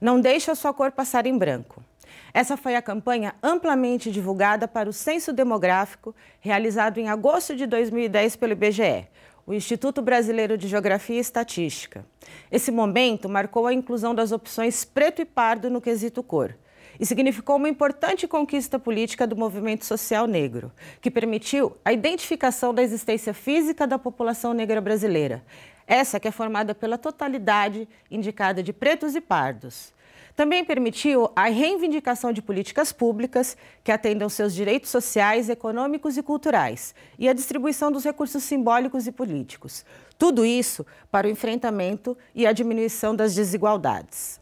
[0.00, 1.84] Não deixe a sua cor passar em branco.
[2.32, 8.36] Essa foi a campanha amplamente divulgada para o Censo Demográfico, realizado em agosto de 2010
[8.36, 9.06] pelo IBGE,
[9.46, 12.06] o Instituto Brasileiro de Geografia e Estatística.
[12.50, 16.56] Esse momento marcou a inclusão das opções preto e pardo no quesito cor
[17.00, 20.70] e significou uma importante conquista política do movimento social negro,
[21.00, 25.42] que permitiu a identificação da existência física da população negra brasileira,
[25.90, 29.92] essa que é formada pela totalidade indicada de pretos e pardos.
[30.36, 36.94] Também permitiu a reivindicação de políticas públicas que atendam seus direitos sociais, econômicos e culturais
[37.18, 39.84] e a distribuição dos recursos simbólicos e políticos.
[40.16, 44.40] Tudo isso para o enfrentamento e a diminuição das desigualdades.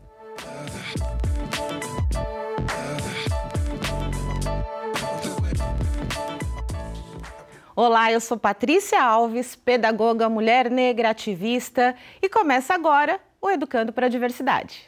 [7.80, 14.06] Olá, eu sou Patrícia Alves, pedagoga, mulher negra, ativista, e começa agora o Educando para
[14.06, 14.82] a Diversidade.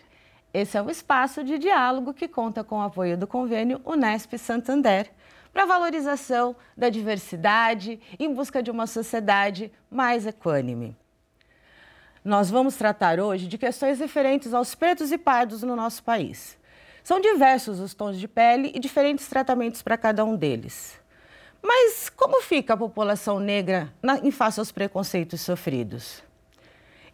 [0.53, 5.09] Esse é um espaço de diálogo que conta com o apoio do convênio Unesp Santander
[5.53, 10.97] para valorização da diversidade em busca de uma sociedade mais equânime.
[12.25, 16.59] Nós vamos tratar hoje de questões referentes aos pretos e pardos no nosso país.
[17.05, 21.00] São diversos os tons de pele e diferentes tratamentos para cada um deles.
[21.63, 26.23] Mas como fica a população negra na, em face aos preconceitos sofridos?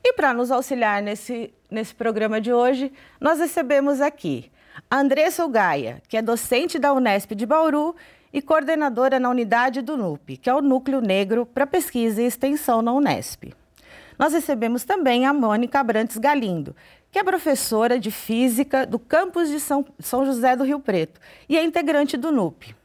[0.05, 4.51] E para nos auxiliar nesse, nesse programa de hoje, nós recebemos aqui
[4.91, 7.95] a Andressa Gaia, que é docente da Unesp de Bauru
[8.33, 12.83] e coordenadora na unidade do NUP, que é o Núcleo Negro para Pesquisa e Extensão
[12.83, 13.53] na Unesp.
[14.19, 16.75] Nós recebemos também a Mônica Abrantes Galindo,
[17.11, 21.57] que é professora de Física do campus de São, São José do Rio Preto e
[21.57, 22.77] é integrante do NUP.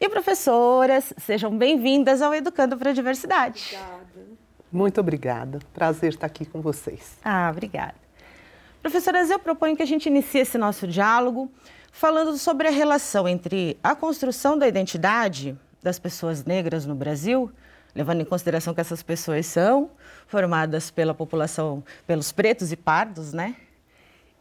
[0.00, 3.74] E professoras, sejam bem-vindas ao Educando para a Diversidade.
[3.74, 4.26] Obrigada.
[4.70, 5.58] Muito obrigada.
[5.74, 7.18] Prazer estar aqui com vocês.
[7.24, 7.96] Ah, obrigada.
[8.80, 11.50] Professoras, eu proponho que a gente inicie esse nosso diálogo
[11.90, 17.50] falando sobre a relação entre a construção da identidade das pessoas negras no Brasil,
[17.92, 19.90] levando em consideração que essas pessoas são
[20.28, 23.56] formadas pela população, pelos pretos e pardos, né?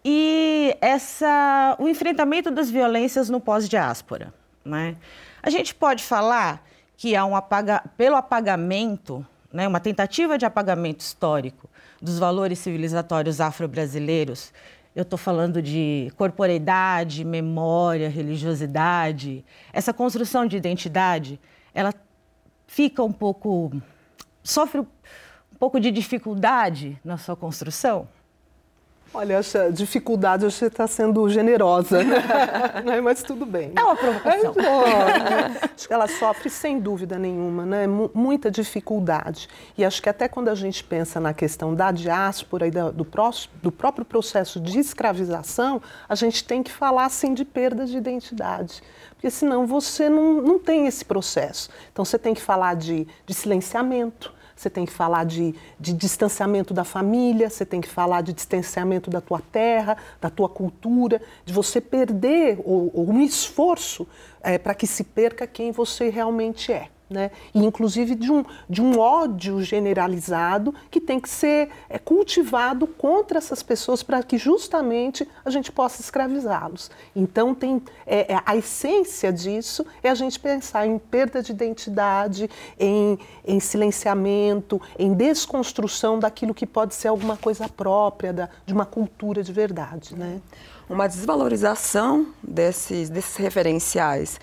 [0.06, 4.32] E essa, o enfrentamento das violências no pós-diáspora,
[4.68, 4.96] né?
[5.42, 6.64] A gente pode falar
[6.98, 11.70] que há um apaga, pelo apagamento, né, uma tentativa de apagamento histórico
[12.02, 14.52] dos valores civilizatórios afro-brasileiros.
[14.96, 19.46] Eu estou falando de corporeidade, memória, religiosidade.
[19.72, 21.40] Essa construção de identidade,
[21.74, 21.94] ela
[22.66, 23.72] fica um pouco.
[24.44, 24.88] sofre um
[25.60, 28.08] pouco de dificuldade na sua construção?
[29.14, 32.04] Olha, essa dificuldade você está sendo generosa,
[32.84, 33.02] né?
[33.02, 33.72] mas tudo bem.
[33.76, 34.54] É uma provocação.
[34.60, 37.86] É, ela sofre sem dúvida nenhuma, né?
[38.14, 39.48] muita dificuldade.
[39.78, 43.54] E acho que até quando a gente pensa na questão da diáspora e do, próximo,
[43.62, 48.82] do próprio processo de escravização, a gente tem que falar assim de perda de identidade
[49.18, 51.72] porque senão você não, não tem esse processo.
[51.92, 56.74] Então você tem que falar de, de silenciamento, você tem que falar de, de distanciamento
[56.74, 61.54] da família, você tem que falar de distanciamento da tua terra, da tua cultura, de
[61.54, 64.08] você perder ou, ou um esforço
[64.42, 67.32] é, para que se perca quem você realmente é né?
[67.54, 73.38] e inclusive de um, de um ódio generalizado que tem que ser é, cultivado contra
[73.38, 76.92] essas pessoas para que justamente a gente possa escravizá-los.
[77.16, 82.50] Então tem é, é, a essência disso é a gente pensar em perda de identidade,
[82.80, 88.86] em, em silenciamento, em desconstrução daquilo que pode ser alguma coisa própria da, de uma
[88.86, 90.16] cultura de verdade.
[90.16, 90.42] Né?
[90.90, 94.40] Uma desvalorização desses, desses referenciais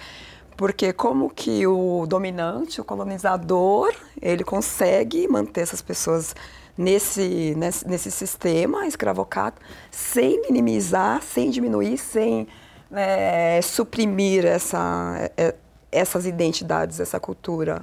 [0.57, 6.35] porque como que o dominante, o colonizador, ele consegue manter essas pessoas
[6.77, 9.57] nesse, nesse, nesse sistema escravocado
[9.91, 12.47] sem minimizar, sem diminuir, sem
[12.93, 15.55] é, suprimir essa, é,
[15.91, 17.83] essas identidades, essa cultura,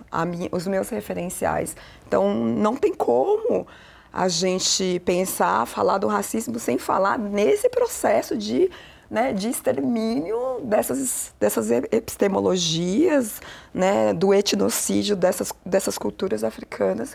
[0.51, 1.75] os meus referenciais.
[2.07, 3.67] Então, não tem como
[4.13, 8.69] a gente pensar, falar do racismo sem falar nesse processo de
[9.11, 13.41] né, de extermínio dessas, dessas epistemologias,
[13.73, 17.13] né, do etnocídio dessas, dessas culturas africanas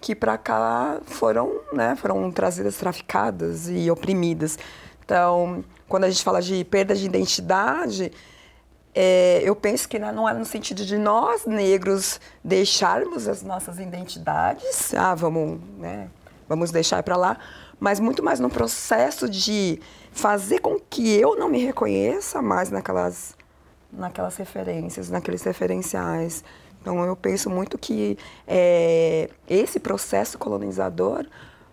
[0.00, 4.58] que para cá foram, né, foram trazidas, traficadas e oprimidas.
[5.04, 8.10] Então, quando a gente fala de perda de identidade,
[8.92, 14.92] é, eu penso que não é no sentido de nós, negros, deixarmos as nossas identidades,
[14.94, 16.08] ah, vamos, né,
[16.48, 17.38] vamos deixar para lá,
[17.78, 19.80] mas muito mais no processo de
[20.12, 23.36] fazer com que eu não me reconheça mais naquelas,
[23.92, 26.44] naquelas referências, naqueles referenciais.
[26.80, 28.16] Então, eu penso muito que
[28.46, 31.26] é, esse processo colonizador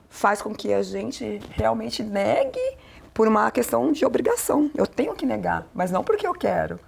[0.10, 2.78] faz com que a gente realmente negue
[3.14, 4.70] por uma questão de obrigação.
[4.76, 6.80] Eu tenho que negar, mas não porque eu quero,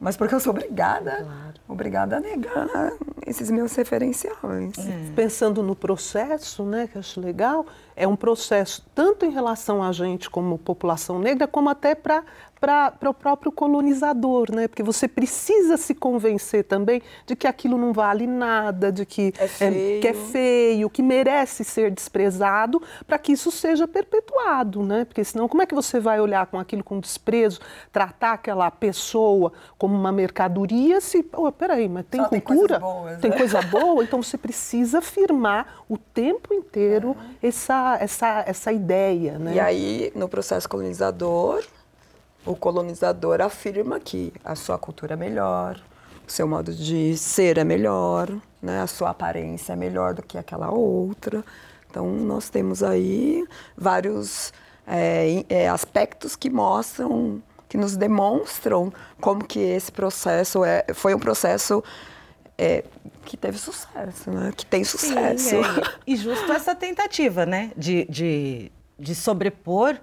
[0.00, 1.54] mas porque eu sou obrigada, claro.
[1.66, 2.92] obrigada a negar
[3.26, 4.38] esses meus referenciais.
[4.78, 5.12] É.
[5.16, 7.66] Pensando no processo, né, que eu acho legal,
[7.98, 12.22] é um processo tanto em relação a gente como população negra, como até para
[12.60, 14.66] para o próprio colonizador, né?
[14.66, 19.48] Porque você precisa se convencer também de que aquilo não vale nada, de que é
[19.48, 25.04] feio, é, que, é feio, que merece ser desprezado, para que isso seja perpetuado, né?
[25.04, 27.60] Porque senão como é que você vai olhar com aquilo com desprezo,
[27.92, 33.20] tratar aquela pessoa como uma mercadoria se, oh, peraí, mas tem Só cultura, tem, boas,
[33.20, 33.36] tem né?
[33.36, 37.46] coisa boa, então você precisa afirmar o tempo inteiro é.
[37.46, 39.54] essa, essa, essa ideia, né?
[39.54, 41.64] E aí, no processo colonizador,
[42.44, 45.80] o colonizador afirma que a sua cultura é melhor,
[46.26, 48.30] o seu modo de ser é melhor,
[48.62, 48.82] né?
[48.82, 51.44] a sua aparência é melhor do que aquela outra.
[51.90, 53.46] Então, nós temos aí
[53.76, 54.52] vários
[54.86, 61.18] é, é, aspectos que mostram, que nos demonstram como que esse processo é, foi um
[61.18, 61.82] processo
[62.58, 62.84] é,
[63.24, 64.52] que teve sucesso, né?
[64.54, 65.48] que tem sucesso.
[65.50, 65.94] Sim, é.
[66.06, 67.70] E justo essa tentativa né?
[67.76, 69.96] de, de, de sobrepor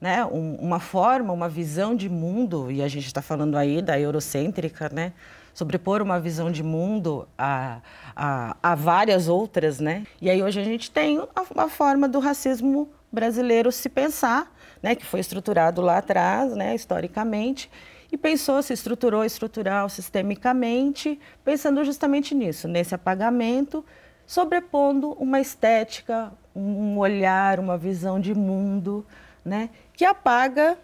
[0.00, 3.98] né, um, uma forma, uma visão de mundo, e a gente está falando aí da
[3.98, 5.12] eurocêntrica, né,
[5.52, 7.80] sobrepor uma visão de mundo a,
[8.14, 10.06] a, a, várias outras, né?
[10.22, 14.94] E aí hoje a gente tem a, a forma do racismo brasileiro se pensar, né,
[14.94, 17.68] que foi estruturado lá atrás, né, historicamente,
[18.10, 23.84] e pensou, se estruturou estrutural sistemicamente, pensando justamente nisso, nesse apagamento,
[24.26, 29.06] sobrepondo uma estética, um olhar, uma visão de mundo,
[29.44, 30.76] né, que apaga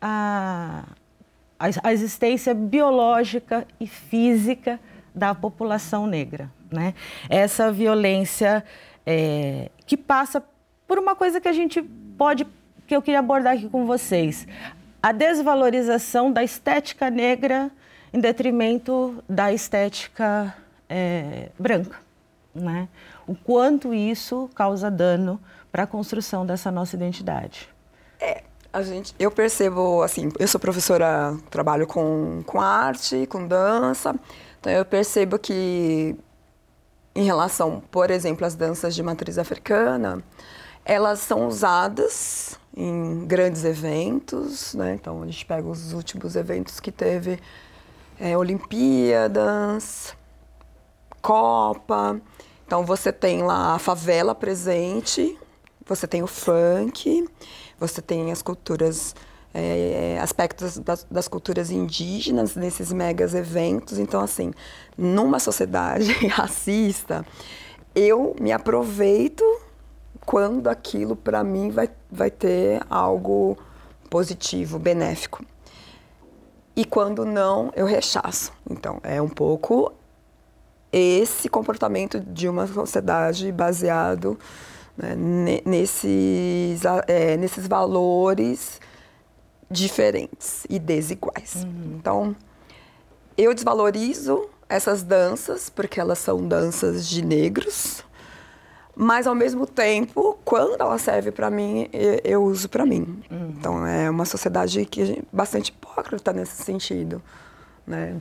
[0.00, 0.84] a,
[1.58, 4.78] a, existência biológica e física
[5.14, 6.50] da população negra.
[6.70, 6.94] Né?
[7.28, 8.64] Essa violência
[9.06, 10.42] é, que passa
[10.86, 11.82] por uma coisa que a gente
[12.18, 12.46] pode,
[12.86, 14.46] que eu queria abordar aqui com vocês,
[15.04, 17.70] a desvalorização da estética negra
[18.10, 20.56] em detrimento da estética
[20.88, 21.98] é, branca.
[22.54, 22.88] Né?
[23.26, 25.38] O quanto isso causa dano
[25.70, 27.68] para a construção dessa nossa identidade.
[28.18, 34.14] É, a gente, eu percebo, assim, eu sou professora, trabalho com, com arte, com dança,
[34.58, 36.16] então eu percebo que
[37.14, 40.24] em relação, por exemplo, às danças de matriz africana,
[40.82, 44.94] elas são usadas em grandes eventos, né?
[44.94, 47.38] Então a gente pega os últimos eventos que teve
[48.18, 50.16] é, Olimpíadas,
[51.22, 52.20] Copa.
[52.66, 55.38] Então você tem lá a favela presente,
[55.86, 57.28] você tem o funk,
[57.78, 59.14] você tem as culturas,
[59.52, 63.98] é, aspectos das, das, culturas indígenas nesses megas eventos.
[63.98, 64.52] Então, assim,
[64.96, 67.24] numa sociedade racista,
[67.94, 69.44] eu me aproveito
[70.24, 73.56] quando aquilo para mim vai, vai ter algo
[74.08, 75.44] positivo, benéfico.
[76.76, 78.52] E quando não, eu rechaço.
[78.68, 79.92] Então, é um pouco
[80.92, 84.38] esse comportamento de uma sociedade baseado
[84.96, 85.16] né,
[85.64, 88.80] nesses, é, nesses valores
[89.70, 91.64] diferentes e desiguais.
[91.64, 91.96] Uhum.
[91.98, 92.36] Então,
[93.36, 98.04] eu desvalorizo essas danças porque elas são danças de negros,
[98.96, 101.88] mas ao mesmo tempo, quando ela serve para mim,
[102.22, 103.22] eu uso para mim.
[103.30, 103.54] Uhum.
[103.58, 107.22] Então é uma sociedade que é bastante hipócrita nesse sentido,
[107.86, 108.16] né?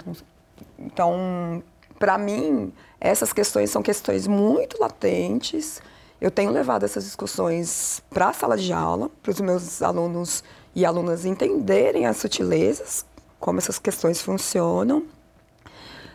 [0.77, 1.63] Então,
[2.00, 5.82] para mim, essas questões são questões muito latentes
[6.24, 10.42] eu tenho levado essas discussões para a sala de aula, para os meus alunos
[10.74, 13.06] e alunas entenderem as sutilezas,
[13.42, 15.03] como essas questões funcionam.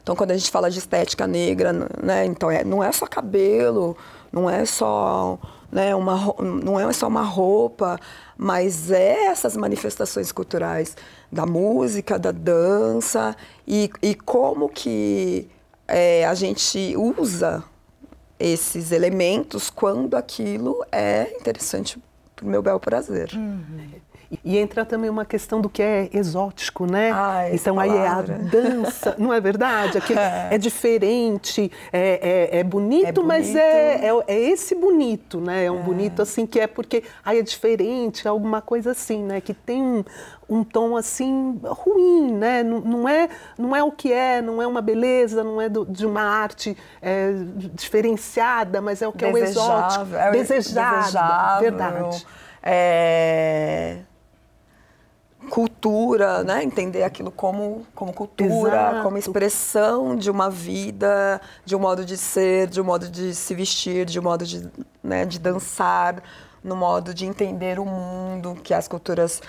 [0.03, 3.99] Então, quando a gente fala de estética negra, né, então é, não é só cabelo,
[4.39, 5.39] não é só,
[5.71, 7.99] né, uma, não é só uma roupa,
[8.37, 10.97] mas é essas manifestações culturais
[11.31, 15.49] da música, da dança e, e como que
[15.89, 17.65] é, a gente usa
[18.39, 22.01] esses elementos quando aquilo é interessante
[22.37, 23.31] para o meu bel prazer.
[23.35, 23.91] Uhum.
[24.45, 27.11] E entra também uma questão do que é exótico, né?
[27.13, 28.35] Ah, então aí palavra.
[28.35, 29.97] é a dança, não é verdade?
[29.97, 30.49] Aquilo é.
[30.51, 35.65] é diferente, é, é, é, bonito, é, bonito, mas é, é, é, esse bonito, né?
[35.65, 35.83] É um é.
[35.83, 39.41] bonito assim que é porque aí é diferente, alguma coisa assim, né?
[39.41, 40.05] Que tem um,
[40.47, 42.63] um tom assim ruim, né?
[42.63, 45.87] Não, não, é, não é o que é, não é uma beleza, não é do,
[45.87, 47.33] de uma arte é,
[47.73, 52.27] diferenciada, mas é o que desejável, é o exótico, é desejado, desejável, verdade.
[52.63, 53.99] É,
[55.49, 56.63] cultura, né?
[56.63, 59.03] Entender aquilo como, como cultura, Exato.
[59.03, 63.55] como expressão de uma vida, de um modo de ser, de um modo de se
[63.55, 64.69] vestir, de um modo de,
[65.03, 66.23] né, de dançar
[66.63, 69.41] no modo de entender o mundo, que as culturas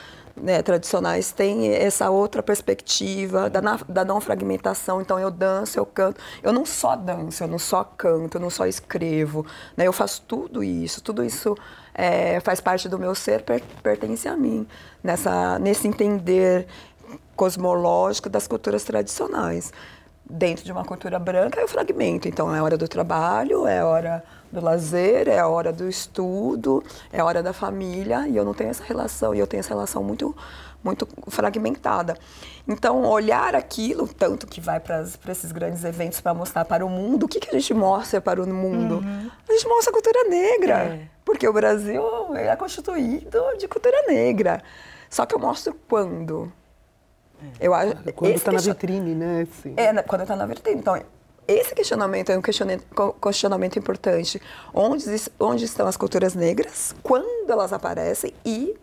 [0.41, 5.01] né, tradicionais têm essa outra perspectiva da, da não fragmentação.
[5.01, 6.19] Então, eu danço, eu canto.
[6.41, 9.45] Eu não só danço, eu não só canto, eu não só escrevo.
[9.75, 9.87] Né?
[9.87, 11.01] Eu faço tudo isso.
[11.01, 11.55] Tudo isso
[11.93, 14.67] é, faz parte do meu ser, per, pertence a mim.
[15.03, 16.67] Nessa, nesse entender
[17.35, 19.71] cosmológico das culturas tradicionais.
[20.29, 22.27] Dentro de uma cultura branca o fragmento.
[22.27, 27.19] Então, é hora do trabalho, é hora do lazer, é a hora do estudo, é
[27.19, 30.03] a hora da família, e eu não tenho essa relação, e eu tenho essa relação
[30.03, 30.35] muito
[30.83, 32.17] muito fragmentada.
[32.67, 37.25] Então, olhar aquilo, tanto que vai para esses grandes eventos para mostrar para o mundo,
[37.25, 38.99] o que, que a gente mostra para o mundo?
[38.99, 39.31] Uhum.
[39.47, 41.01] A gente mostra a cultura negra, é.
[41.25, 42.01] porque o Brasil
[42.35, 44.61] é constituído de cultura negra.
[45.09, 46.51] Só que eu mostro quando?
[47.59, 47.67] É.
[47.67, 47.73] Eu,
[48.13, 49.47] quando está na vitrine, né?
[49.61, 49.73] Sim.
[49.75, 50.79] É, quando está na vitrine.
[50.79, 51.01] Então,
[51.53, 52.85] esse questionamento é um questionamento,
[53.21, 54.41] questionamento importante.
[54.73, 55.05] Onde,
[55.39, 56.95] onde estão as culturas negras?
[57.01, 58.75] Quando elas aparecem e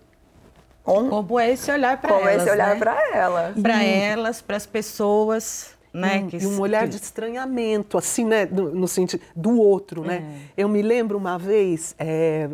[0.85, 2.23] onde, como é esse olhar para elas?
[2.23, 2.78] Como é esse olhar né?
[2.78, 3.61] para elas?
[3.61, 5.76] Para elas, para as pessoas.
[5.92, 6.90] Né, e, que, e um olhar que...
[6.90, 10.50] de estranhamento, assim, né, no, no sentido do outro, né?
[10.54, 10.62] É.
[10.62, 12.50] Eu me lembro uma vez, é,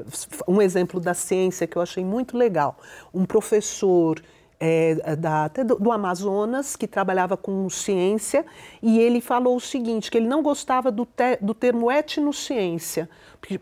[0.47, 2.79] um exemplo da ciência que eu achei muito legal.
[3.13, 4.23] Um professor
[4.65, 8.47] é, da, do, do, Amazonas, que trabalhava com ciência,
[8.81, 13.11] e ele falou o seguinte, que ele não gostava do, te, do termo etnociência,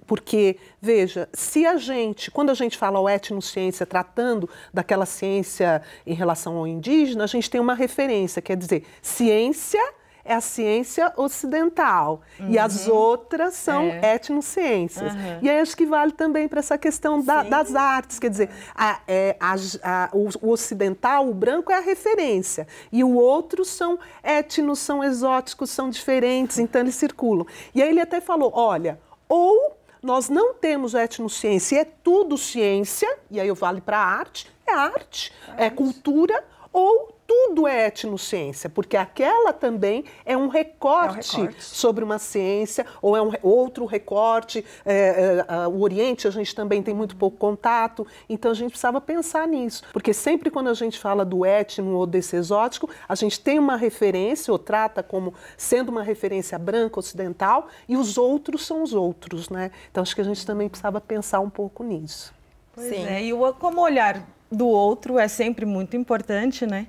[0.07, 6.13] porque, veja, se a gente, quando a gente fala o etnociência tratando daquela ciência em
[6.13, 9.81] relação ao indígena, a gente tem uma referência, quer dizer, ciência
[10.25, 12.51] é a ciência ocidental uhum.
[12.51, 12.95] e as uhum.
[12.95, 14.15] outras são é.
[14.15, 15.13] etnociências.
[15.13, 15.39] Uhum.
[15.43, 19.01] E aí acho que vale também para essa questão da, das artes, quer dizer, a,
[19.07, 23.99] é, a, a, o, o, ocidental, o branco é a referência e o outro são
[24.23, 27.47] etnos, são exóticos, são diferentes, então eles circulam.
[27.75, 28.99] E aí ele até falou, olha,
[29.29, 34.05] ou nós não temos etnociência e é tudo ciência, e aí eu vale para a
[34.05, 40.49] arte, é arte, é, é cultura, ou tudo é etnociência, porque aquela também é um
[40.49, 41.65] recorte, é um recorte.
[41.65, 44.65] sobre uma ciência, ou é um outro recorte.
[44.85, 49.01] É, é, o Oriente a gente também tem muito pouco contato, então a gente precisava
[49.01, 53.39] pensar nisso, porque sempre quando a gente fala do etno ou desse exótico, a gente
[53.39, 58.83] tem uma referência, ou trata como sendo uma referência branca ocidental, e os outros são
[58.83, 59.71] os outros, né?
[59.89, 62.35] Então acho que a gente também precisava pensar um pouco nisso.
[62.75, 63.07] Pois Sim.
[63.07, 66.87] é, e o, como olhar do outro é sempre muito importante, né?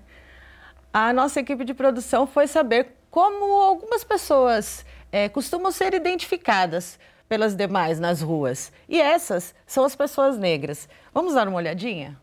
[0.93, 6.99] a nossa equipe de produção foi saber como algumas pessoas é, costumam ser identificadas
[7.29, 8.73] pelas demais nas ruas.
[8.89, 10.89] E essas são as pessoas negras.
[11.13, 12.17] Vamos dar uma olhadinha?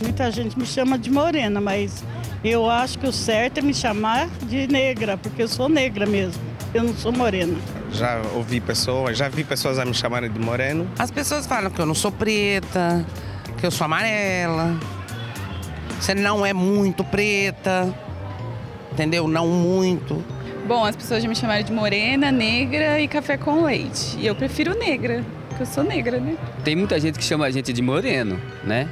[0.00, 2.02] Muita gente me chama de morena, mas
[2.42, 6.51] eu acho que o certo é me chamar de negra, porque eu sou negra mesmo.
[6.74, 7.56] Eu não sou morena.
[7.92, 10.88] Já ouvi pessoas, já vi pessoas a me chamarem de moreno.
[10.98, 13.04] As pessoas falam que eu não sou preta,
[13.58, 14.74] que eu sou amarela.
[16.00, 17.94] Você não é muito preta,
[18.90, 19.28] entendeu?
[19.28, 20.24] Não muito.
[20.66, 24.16] Bom, as pessoas já me chamaram de morena, negra e café com leite.
[24.18, 26.36] E eu prefiro negra, porque eu sou negra, né?
[26.64, 28.88] Tem muita gente que chama a gente de moreno, né?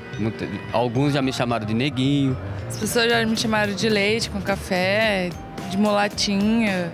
[0.73, 2.37] Alguns já me chamaram de neguinho.
[2.69, 5.31] As pessoas já me chamaram de leite com café,
[5.71, 6.93] de mulatinha,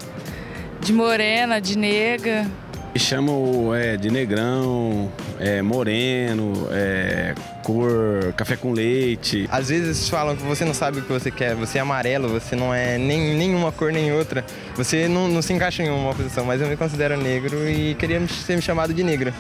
[0.86, 2.46] de morena, de nega.
[2.94, 9.48] Me chamam é, de negrão, é, moreno, é, cor, café com leite.
[9.50, 12.54] Às vezes falam que você não sabe o que você quer, você é amarelo, você
[12.54, 14.44] não é nem nenhuma cor nem outra.
[14.76, 18.24] Você não, não se encaixa em uma posição, mas eu me considero negro e queria
[18.28, 19.34] ser me chamado de negra.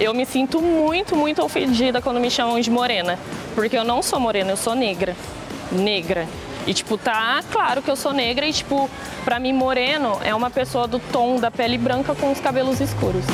[0.00, 3.18] Eu me sinto muito, muito ofendida quando me chamam de morena,
[3.54, 5.14] porque eu não sou morena, eu sou negra.
[5.70, 6.26] Negra.
[6.66, 8.88] E, tipo, tá claro que eu sou negra e, tipo,
[9.24, 13.24] pra mim, moreno é uma pessoa do tom da pele branca com os cabelos escuros.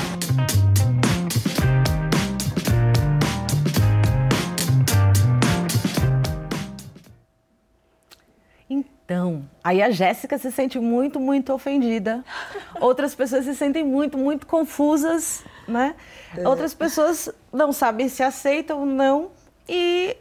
[9.06, 12.24] Então, aí a Jéssica se sente muito, muito ofendida.
[12.80, 15.94] Outras pessoas se sentem muito, muito confusas, né?
[16.36, 16.46] É.
[16.46, 19.30] Outras pessoas não sabem se aceitam ou não.
[19.68, 20.16] E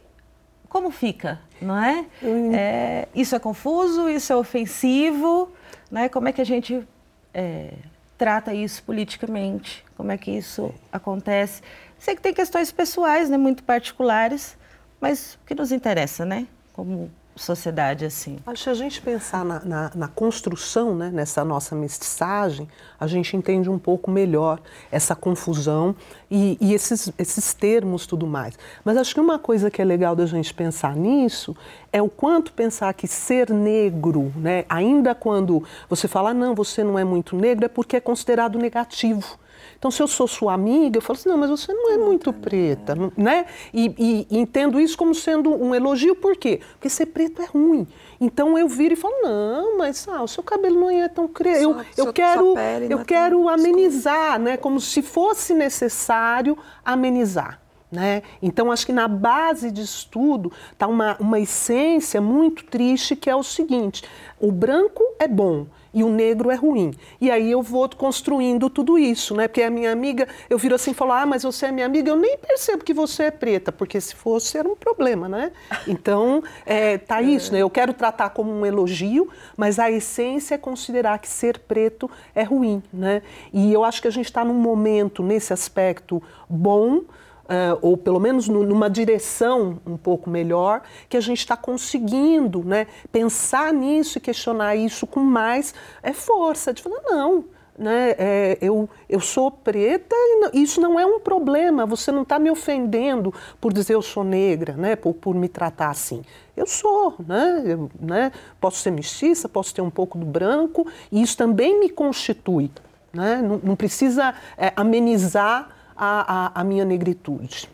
[0.68, 2.04] como fica, não é?
[2.22, 2.52] Hum.
[2.54, 3.08] é?
[3.14, 5.50] Isso é confuso, isso é ofensivo,
[5.90, 6.08] né?
[6.08, 6.86] Como é que a gente
[7.32, 7.72] é,
[8.16, 9.84] trata isso politicamente?
[9.96, 11.62] Como é que isso acontece?
[11.98, 14.56] Sei que tem questões pessoais, né, muito particulares,
[15.00, 16.46] mas o que nos interessa, né?
[16.72, 18.38] Como sociedade assim?
[18.46, 23.36] Acho que a gente pensar na, na, na, construção, né, nessa nossa mestiçagem, a gente
[23.36, 24.58] entende um pouco melhor
[24.90, 25.94] essa confusão
[26.30, 28.58] e, e, esses, esses termos tudo mais.
[28.84, 31.54] Mas acho que uma coisa que é legal da gente pensar nisso
[31.92, 36.98] é o quanto pensar que ser negro, né, ainda quando você fala, não, você não
[36.98, 39.38] é muito negro, é porque é considerado negativo.
[39.78, 42.32] Então, se eu sou sua amiga, eu falo assim, não, mas você não é muito
[42.32, 43.46] preta, né?
[43.72, 46.60] E, e, entendo isso como sendo um elogio, por quê?
[46.72, 47.86] Porque ser preto é ruim.
[48.20, 51.76] Então eu viro e falo, não, mas ah, o seu cabelo não é tão crespo.
[51.96, 52.54] Eu, eu quero,
[52.88, 54.56] eu é quero amenizar, né?
[54.56, 57.60] Como se fosse necessário amenizar.
[57.90, 58.22] Né?
[58.42, 63.36] Então, acho que na base de estudo está uma, uma essência muito triste que é
[63.36, 64.02] o seguinte:
[64.40, 65.66] o branco é bom,
[65.96, 66.92] e o negro é ruim.
[67.18, 69.48] E aí eu vou construindo tudo isso, né?
[69.48, 72.10] Porque a minha amiga, eu viro assim e falo, ah, mas você é minha amiga,
[72.10, 75.52] eu nem percebo que você é preta, porque se fosse era um problema, né?
[75.88, 77.60] Então, é, tá isso, né?
[77.60, 82.42] Eu quero tratar como um elogio, mas a essência é considerar que ser preto é
[82.42, 83.22] ruim, né?
[83.50, 87.04] E eu acho que a gente está num momento, nesse aspecto, bom,
[87.46, 92.62] uh, ou pelo menos no, numa direção um pouco melhor, que a gente está conseguindo
[92.64, 97.44] né, pensar nisso e questionar isso com mais é, força, de falar, não,
[97.78, 102.22] né, é, eu, eu sou preta e não, isso não é um problema, você não
[102.22, 106.22] está me ofendendo por dizer eu sou negra, né, por, por me tratar assim.
[106.56, 111.20] Eu sou, né, eu, né, posso ser mestiça, posso ter um pouco do branco, e
[111.20, 112.70] isso também me constitui.
[113.12, 117.68] Né, não, não precisa é, amenizar a, a, a minha negritude.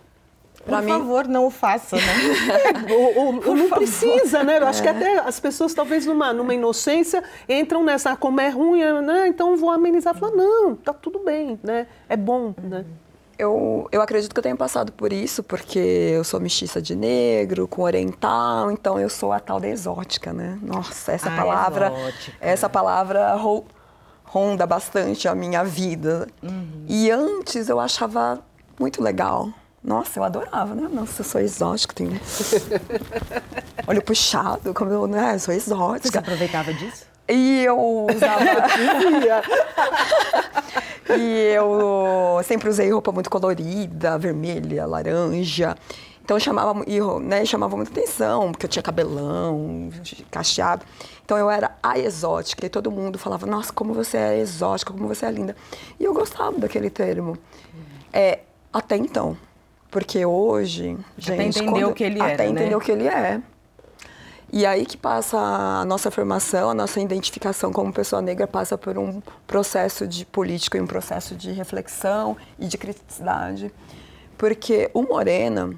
[0.64, 0.88] Por mim...
[0.88, 2.02] favor, não o faça, né?
[2.94, 3.78] ou, ou, não favor.
[3.78, 4.58] precisa, né?
[4.58, 4.92] Eu acho que é.
[4.92, 9.26] até as pessoas, talvez numa, numa inocência, entram nessa, como é ruim, né?
[9.26, 10.14] então vou amenizar.
[10.14, 11.86] Falar, não, tá tudo bem, né?
[12.08, 12.84] É bom, né?
[13.36, 17.66] Eu, eu acredito que eu tenha passado por isso, porque eu sou mestiça de negro,
[17.66, 20.58] com oriental, então eu sou a tal da exótica, né?
[20.62, 21.86] Nossa, essa ah, palavra...
[21.88, 22.36] Exótica.
[22.40, 23.34] Essa palavra
[24.32, 26.26] ronda bastante a minha vida.
[26.42, 26.86] Uhum.
[26.88, 28.40] E antes eu achava
[28.80, 29.50] muito legal.
[29.84, 30.88] Nossa, eu adorava, né?
[30.90, 32.12] Nossa, eu sou exótica, tenho
[33.86, 35.34] olho puxado, como eu, né?
[35.34, 36.12] Eu sou exótica.
[36.12, 37.04] Você aproveitava disso?
[37.28, 38.40] E eu usava.
[41.18, 45.76] e eu sempre usei roupa muito colorida, vermelha, laranja.
[46.24, 46.82] Então chamava,
[47.20, 49.90] né, chamava muita atenção, porque eu tinha cabelão,
[50.30, 50.86] cacheado.
[51.32, 55.08] Então eu era a exótica e todo mundo falava, nossa, como você é exótica, como
[55.08, 55.56] você é linda.
[55.98, 57.38] E eu gostava daquele termo.
[58.12, 58.40] É,
[58.70, 59.34] até então.
[59.90, 61.32] Porque hoje, gente.
[61.32, 62.34] Até entender o que ele é.
[62.34, 62.76] Até entender né?
[62.76, 63.40] o que ele é.
[64.52, 68.98] E aí que passa a nossa formação, a nossa identificação como pessoa negra passa por
[68.98, 73.72] um processo de político e um processo de reflexão e de criticidade.
[74.36, 75.70] Porque o Morena,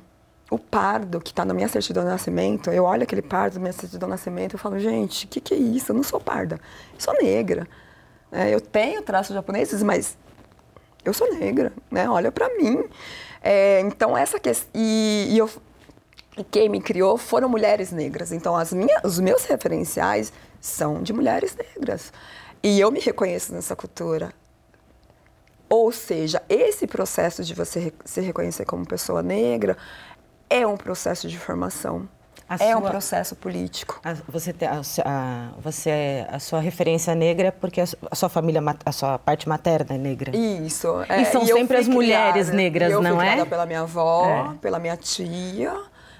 [0.54, 3.72] o pardo que está na minha certidão de nascimento, eu olho aquele pardo na minha
[3.72, 5.90] certidão de nascimento e falo, gente, o que, que é isso?
[5.90, 6.60] Eu não sou parda,
[6.92, 7.66] eu sou negra.
[8.30, 10.16] É, eu tenho traços japoneses, mas
[11.04, 12.08] eu sou negra, né?
[12.08, 12.84] Olha para mim.
[13.42, 14.68] É, então, essa questão...
[14.74, 15.50] E, e, eu,
[16.50, 18.32] quem me criou foram mulheres negras.
[18.32, 22.12] Então, as minhas, os meus referenciais são de mulheres negras.
[22.62, 24.32] E eu me reconheço nessa cultura.
[25.68, 29.76] Ou seja, esse processo de você se reconhecer como pessoa negra
[30.48, 32.08] é um processo de formação.
[32.48, 34.00] A é sua, um processo político.
[34.04, 38.92] A, você, tem, a, a, você a sua referência negra porque a, sua família, a
[38.92, 40.36] sua parte materna é negra.
[40.36, 40.88] Isso.
[41.08, 43.44] É, e são e sempre as mulheres criada, negras, eu não fui é?
[43.44, 44.54] pela minha avó, é.
[44.60, 45.74] pela minha tia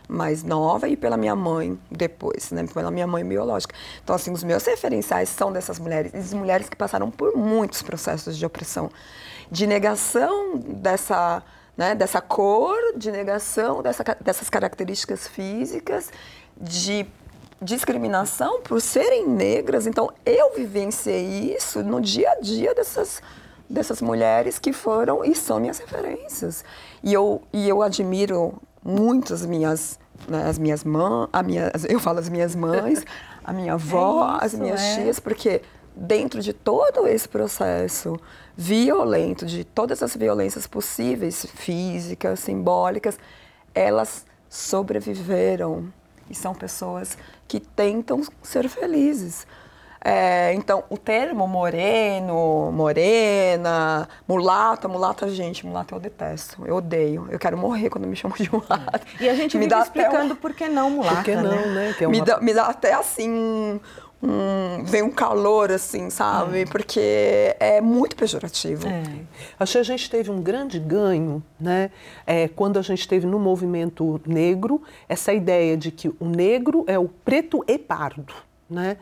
[0.08, 2.66] mais nova e pela minha mãe depois, né?
[2.72, 3.74] Pela minha mãe biológica.
[4.02, 8.36] Então, assim, os meus referenciais são dessas mulheres, e mulheres que passaram por muitos processos
[8.36, 8.90] de opressão,
[9.50, 11.42] de negação dessa
[11.76, 16.10] né, dessa cor, de negação dessa, dessas características físicas,
[16.56, 17.06] de
[17.60, 19.86] discriminação por serem negras.
[19.86, 23.22] Então, eu vivenciei isso no dia a dia dessas,
[23.68, 26.64] dessas mulheres que foram e são minhas referências.
[27.02, 32.18] E eu, e eu admiro muito as minhas, né, as minhas mães, minha, eu falo
[32.18, 33.04] as minhas mães,
[33.42, 34.94] a minha avó, é isso, as minhas é.
[34.96, 35.62] tias, porque
[35.94, 38.18] dentro de todo esse processo
[38.56, 43.18] violento, de todas as violências possíveis, físicas, simbólicas,
[43.74, 45.92] elas sobreviveram
[46.30, 49.46] e são pessoas que tentam ser felizes.
[50.06, 57.38] É, então, o termo moreno, morena, mulata, mulata, gente, mulata eu detesto, eu odeio, eu
[57.38, 59.00] quero morrer quando me chamam de mulata.
[59.18, 60.36] E a gente me dá explicando um...
[60.36, 61.66] por que não mulata, por que não, né?
[61.68, 61.96] né?
[61.98, 62.10] É uma...
[62.10, 63.80] me, dá, me dá até assim
[64.24, 66.62] um, vem um calor, assim, sabe?
[66.62, 66.64] É.
[66.64, 68.88] Porque é muito pejorativo.
[68.88, 69.02] É.
[69.58, 71.90] Acho que a gente teve um grande ganho, né?
[72.26, 76.98] É, quando a gente teve no movimento negro, essa ideia de que o negro é
[76.98, 78.34] o preto e pardo.
[78.68, 78.96] Né?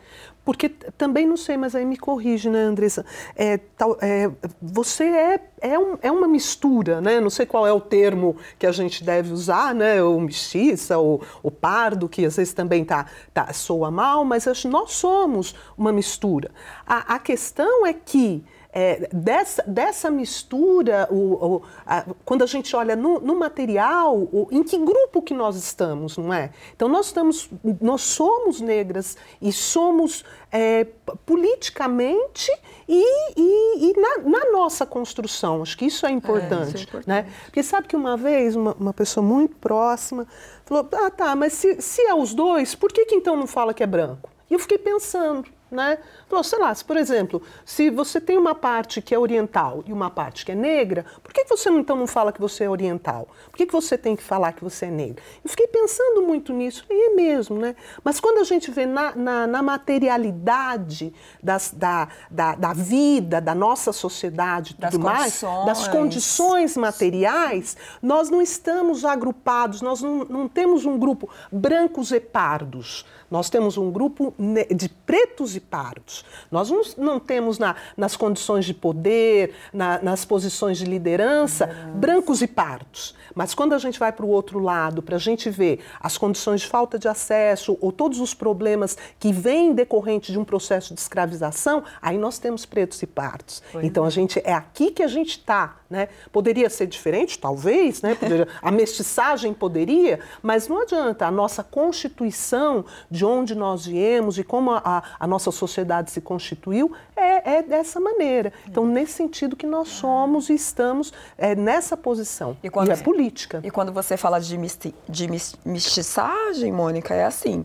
[0.45, 3.05] Porque também não sei, mas aí me corrige, né, Andressa?
[3.35, 4.29] É, tal, é,
[4.61, 7.21] você é, é, um, é uma mistura, né?
[7.21, 10.03] Não sei qual é o termo que a gente deve usar, né?
[10.03, 14.91] O mestiça, o, o pardo, que às vezes também tá, tá, soa mal, mas nós
[14.91, 16.51] somos uma mistura.
[16.85, 22.75] A, a questão é que é, dessa, dessa mistura, o, o, a, quando a gente
[22.75, 26.49] olha no, no material, o, em que grupo que nós estamos, não é?
[26.75, 30.87] Então nós estamos, nós somos negras e somos é,
[31.23, 32.51] politicamente
[32.89, 35.61] e, e, e na, na, nossa construção.
[35.61, 37.07] Acho que isso é importante, é, isso é importante.
[37.07, 37.31] né?
[37.45, 40.25] Porque sabe que uma vez uma, uma pessoa muito próxima
[40.65, 43.71] falou, ah tá, mas se, se é os dois, por que, que então não fala
[43.71, 44.31] que é branco?
[44.49, 45.97] E eu fiquei pensando, né?
[46.29, 49.91] Falou, sei lá, se, por exemplo, se você tem uma parte que é oriental e
[49.91, 53.27] uma parte que é negra, por que você então não fala que você é oriental?
[53.49, 55.23] Por que você tem que falar que você é negra?
[55.43, 57.75] Eu fiquei pensando muito nisso, e é mesmo, né?
[58.03, 63.55] Mas quando a gente vê na, na, na materialidade das, da, da, da, vida, da
[63.55, 70.85] nossa sociedade tudo mais, das condições materiais, nós não estamos agrupados, nós não, não temos
[70.85, 74.31] um grupo brancos e pardos, nós temos um grupo
[74.69, 76.23] de pretos e pardos.
[76.51, 81.65] Nós não, não temos na, nas condições de poder, na, nas posições de liderança,
[81.95, 83.15] brancos e pardos.
[83.33, 86.61] Mas quando a gente vai para o outro lado, para a gente ver as condições
[86.61, 90.99] de falta de acesso ou todos os problemas que vêm decorrente de um processo de
[90.99, 93.63] escravização, aí nós temos pretos e pardos.
[93.71, 95.77] Foi então a gente é aqui que a gente está.
[95.93, 96.09] Né?
[96.31, 98.15] Poderia ser diferente, talvez, né?
[98.15, 101.27] Poderia, a mestiçagem poderia, mas não adianta.
[101.27, 106.91] A nossa constituição, de onde nós viemos e como a, a nossa sociedade se constituiu,
[107.15, 108.51] é, é, dessa maneira.
[108.67, 112.57] Então, nesse sentido que nós somos e estamos é, nessa posição.
[112.63, 113.61] E, quando, e é política.
[113.63, 115.27] E quando você fala de, misti, de
[115.63, 117.63] mestiçagem, Mônica, é assim.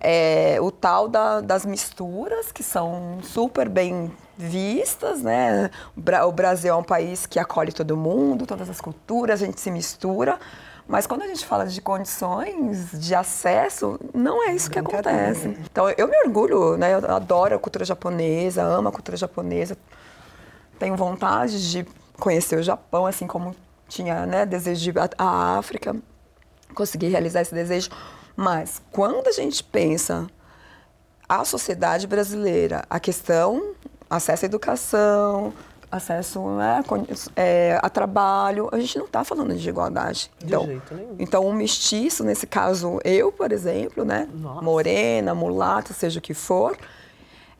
[0.00, 5.70] É, o tal da, das misturas, que são super bem vistas, né?
[6.26, 9.70] O Brasil é um país que acolhe todo mundo, todas as culturas, a gente se
[9.70, 10.38] mistura.
[10.86, 15.48] Mas quando a gente fala de condições de acesso, não é isso que acontece.
[15.70, 16.94] Então, eu me orgulho, né?
[16.94, 19.76] Eu adoro a cultura japonesa, amo a cultura japonesa.
[20.78, 21.86] Tenho vontade de
[22.18, 23.54] conhecer o Japão, assim como
[23.86, 25.94] tinha né, desejo de ir à África.
[26.74, 27.90] Consegui realizar esse desejo.
[28.34, 30.26] Mas quando a gente pensa
[31.28, 33.74] a sociedade brasileira, a questão
[34.08, 35.52] acesso à educação,
[35.90, 36.82] acesso né,
[37.34, 40.30] é, a trabalho, a gente não está falando de igualdade.
[40.38, 41.16] De então, jeito nenhum.
[41.18, 44.28] Então, um mestiço, nesse caso, eu, por exemplo, né,
[44.62, 46.76] morena, mulata, seja o que for,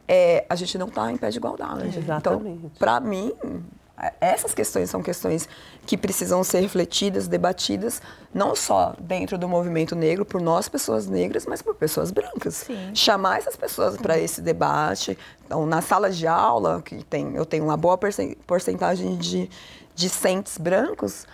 [0.07, 1.99] é, a gente não está em pé de igualdade.
[1.99, 2.59] Exatamente.
[2.59, 3.33] Então, para mim,
[4.21, 5.49] essas questões são questões
[5.87, 8.01] que precisam ser refletidas, debatidas,
[8.33, 12.55] não só dentro do movimento negro, por nós, pessoas negras, mas por pessoas brancas.
[12.55, 12.95] Sim.
[12.95, 15.19] Chamar essas pessoas para esse debate.
[15.45, 17.99] Então, na sala de aula, que tem, eu tenho uma boa
[18.47, 19.51] porcentagem de
[19.95, 21.27] discentes brancos,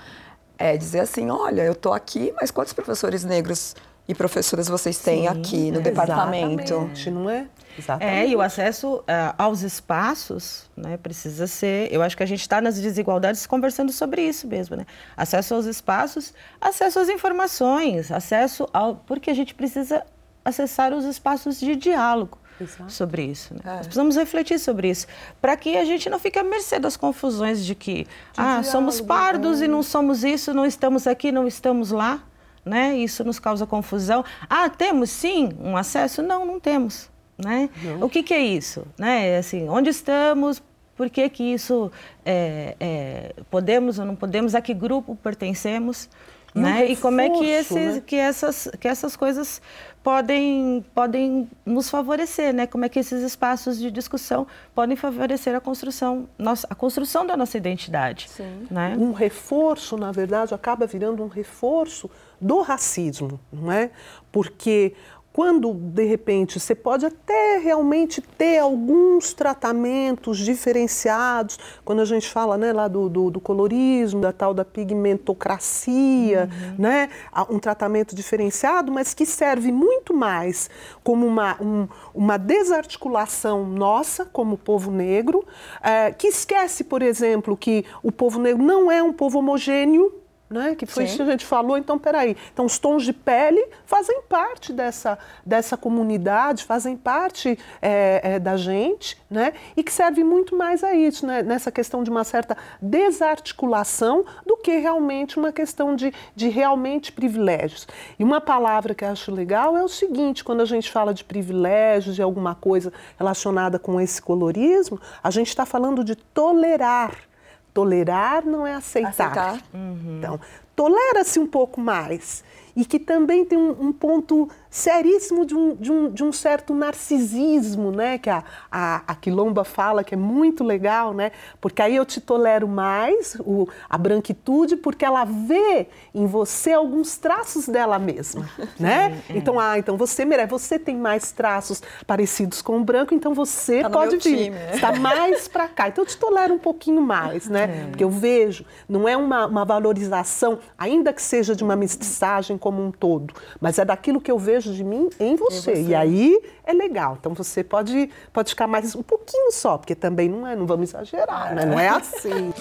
[0.57, 3.75] é dizer assim, olha, eu estou aqui, mas quantos professores negros
[4.07, 6.91] e professoras vocês têm Sim, aqui no departamento?
[7.11, 7.47] Não é?
[7.79, 8.17] Exatamente.
[8.17, 9.05] É, e o acesso uh,
[9.37, 11.93] aos espaços né, precisa ser.
[11.93, 14.87] Eu acho que a gente está nas desigualdades conversando sobre isso mesmo, né?
[15.17, 18.97] Acesso aos espaços, acesso às informações, acesso ao.
[18.97, 20.05] Porque a gente precisa
[20.45, 22.39] acessar os espaços de diálogo.
[22.61, 22.93] Exato.
[22.93, 23.53] sobre isso.
[23.53, 23.61] Né?
[23.65, 23.69] É.
[23.69, 25.09] Nós precisamos refletir sobre isso,
[25.41, 28.71] para que a gente não fique à mercê das confusões de que de ah, diálogo,
[28.71, 29.65] somos pardos é.
[29.65, 32.23] e não somos isso, não estamos aqui, não estamos lá.
[32.65, 32.97] Né?
[32.97, 34.25] Isso nos causa confusão.
[34.49, 36.23] Ah, temos sim um acesso?
[36.23, 37.11] Não, não temos.
[37.37, 37.69] Né?
[38.01, 38.87] O que, que, é isso?
[38.99, 39.37] Né?
[39.37, 40.63] Assim, onde estamos?
[40.97, 41.91] Por que, que isso
[42.25, 44.55] é, é, podemos ou não podemos?
[44.55, 46.09] A que grupo pertencemos?
[46.55, 46.87] E, né?
[46.87, 48.03] reforço, e como é que, esses, né?
[48.07, 49.61] que, essas, que essas coisas
[50.03, 52.67] podem, podem nos favorecer, né?
[52.67, 57.37] Como é que esses espaços de discussão podem favorecer a construção, nossa, a construção da
[57.37, 58.29] nossa identidade.
[58.29, 58.67] Sim.
[58.71, 58.97] Né?
[58.99, 62.09] Um reforço, na verdade, acaba virando um reforço
[62.41, 63.91] do racismo, não é?
[64.31, 64.95] Porque
[65.35, 72.57] quando de repente você pode até realmente ter alguns tratamentos diferenciados, quando a gente fala
[72.57, 76.75] né, lá do, do, do colorismo, da tal da pigmentocracia, uhum.
[76.79, 77.09] né,
[77.51, 80.71] um tratamento diferenciado, mas que serve muito mais
[81.03, 85.45] como uma, um, uma desarticulação nossa, como povo negro,
[85.83, 90.24] é, que esquece, por exemplo, que o povo negro não é um povo homogêneo
[90.55, 90.75] né?
[90.75, 91.09] Que foi Sim.
[91.09, 91.77] isso que a gente falou.
[91.77, 92.37] Então, peraí.
[92.53, 98.57] Então, os tons de pele fazem parte dessa, dessa comunidade, fazem parte é, é, da
[98.57, 99.53] gente, né?
[99.77, 101.43] E que serve muito mais a isso, né?
[101.43, 107.87] Nessa questão de uma certa desarticulação do que realmente uma questão de, de realmente privilégios.
[108.19, 111.25] E uma palavra que eu acho legal é o seguinte: quando a gente fala de
[111.25, 117.34] privilégios, de alguma coisa relacionada com esse colorismo, a gente está falando de tolerar
[117.75, 119.11] Tolerar não é aceitar.
[119.11, 119.61] aceitar.
[119.75, 120.19] Uhum.
[120.19, 120.41] Então,
[120.75, 122.43] tolera-se um pouco mais.
[122.77, 126.75] e que também tem um, um ponto seríssimo de um, de um, de um certo
[126.75, 128.19] narcisismo, né?
[128.19, 131.31] Que a, a, a, Quilomba fala que é muito legal, né?
[131.61, 137.17] Porque aí eu te tolero mais, o, a branquitude, porque ela vê em você alguns
[137.17, 139.23] traços dela mesma, né?
[139.31, 139.37] É.
[139.37, 143.81] Então, ah, então você merece, você tem mais traços parecidos com o branco, então você
[143.81, 145.87] tá pode vir, está mais para cá.
[145.87, 147.85] Então eu te tolero um pouquinho mais, né?
[147.85, 147.87] É.
[147.91, 152.85] Porque eu vejo, não é uma, uma valorização, ainda que seja de uma mestiçagem como
[152.85, 155.73] um todo, mas é daquilo que eu vejo de mim em você.
[155.73, 155.83] em você.
[155.83, 157.17] E aí é legal.
[157.21, 160.91] Então você pode, pode ficar mais um pouquinho só, porque também não é, não vamos
[160.91, 161.65] exagerar, né?
[161.65, 162.53] Não é assim.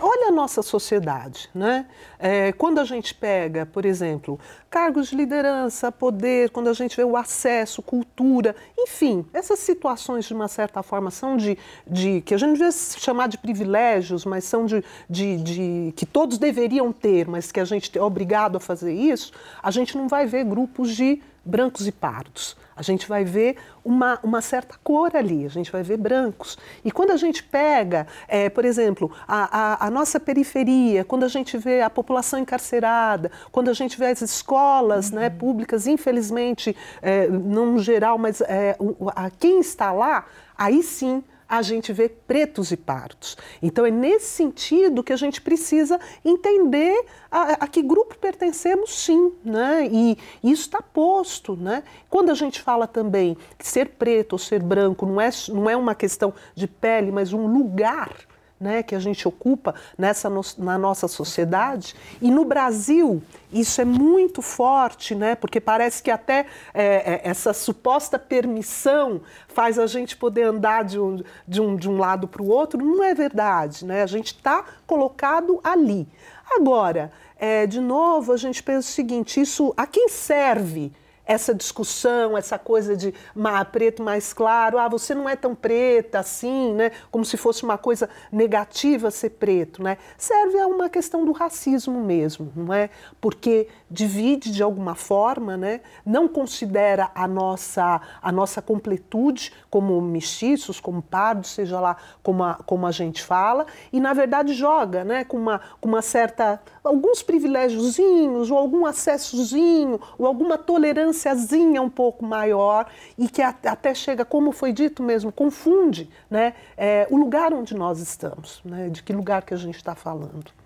[0.00, 1.86] Olha a nossa sociedade, né?
[2.18, 7.04] É, quando a gente pega, por exemplo, cargos de liderança, poder, quando a gente vê
[7.04, 12.38] o acesso, cultura, enfim, essas situações de uma certa forma são de, de que a
[12.38, 17.50] gente devia chamar de privilégios, mas são de, de, de que todos deveriam ter, mas
[17.50, 21.22] que a gente é obrigado a fazer isso, a gente não vai ver grupos de
[21.48, 22.56] brancos e pardos.
[22.76, 26.56] A gente vai ver uma, uma certa cor ali, a gente vai ver brancos.
[26.84, 31.28] E quando a gente pega, é, por exemplo, a, a, a, nossa periferia, quando a
[31.28, 35.22] gente vê a população encarcerada, quando a gente vê as escolas né, uhum.
[35.24, 38.76] né, públicas, infelizmente, é, não no geral, mas é,
[39.16, 43.36] a, quem está lá, aí sim a gente vê pretos e pardos.
[43.62, 49.32] Então é nesse sentido que a gente precisa entender a, a que grupo pertencemos, sim,
[49.42, 49.88] né?
[49.90, 51.82] E isso está posto, né?
[52.10, 55.76] Quando a gente fala também que ser preto ou ser branco não é, não é
[55.76, 58.27] uma questão de pele, mas um lugar
[58.60, 61.94] né, que a gente ocupa nessa no, na nossa sociedade.
[62.20, 67.52] E no Brasil, isso é muito forte, né, porque parece que até é, é, essa
[67.52, 72.42] suposta permissão faz a gente poder andar de um, de um, de um lado para
[72.42, 72.84] o outro.
[72.84, 74.02] Não é verdade, né?
[74.02, 76.08] a gente está colocado ali.
[76.50, 80.92] Agora, é, de novo, a gente pensa o seguinte: isso a quem serve?
[81.28, 86.18] Essa discussão, essa coisa de má, preto mais claro, ah, você não é tão preta
[86.18, 86.90] assim, né?
[87.10, 89.98] Como se fosse uma coisa negativa ser preto, né?
[90.16, 92.88] Serve a uma questão do racismo mesmo, não é?
[93.20, 95.80] Porque divide de alguma forma, né?
[96.04, 102.54] Não considera a nossa a nossa completude como mestiços, como pardos, seja lá como a,
[102.54, 105.24] como a gente fala, e na verdade joga, né?
[105.24, 112.24] Com uma com uma certa alguns privilégiozinhos, ou algum acessozinho, ou alguma tolerânciazinha um pouco
[112.24, 117.74] maior, e que até chega, como foi dito mesmo, confunde né, é, o lugar onde
[117.74, 120.57] nós estamos, né, de que lugar que a gente está falando.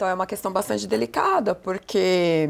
[0.00, 2.48] Então é uma questão bastante delicada, porque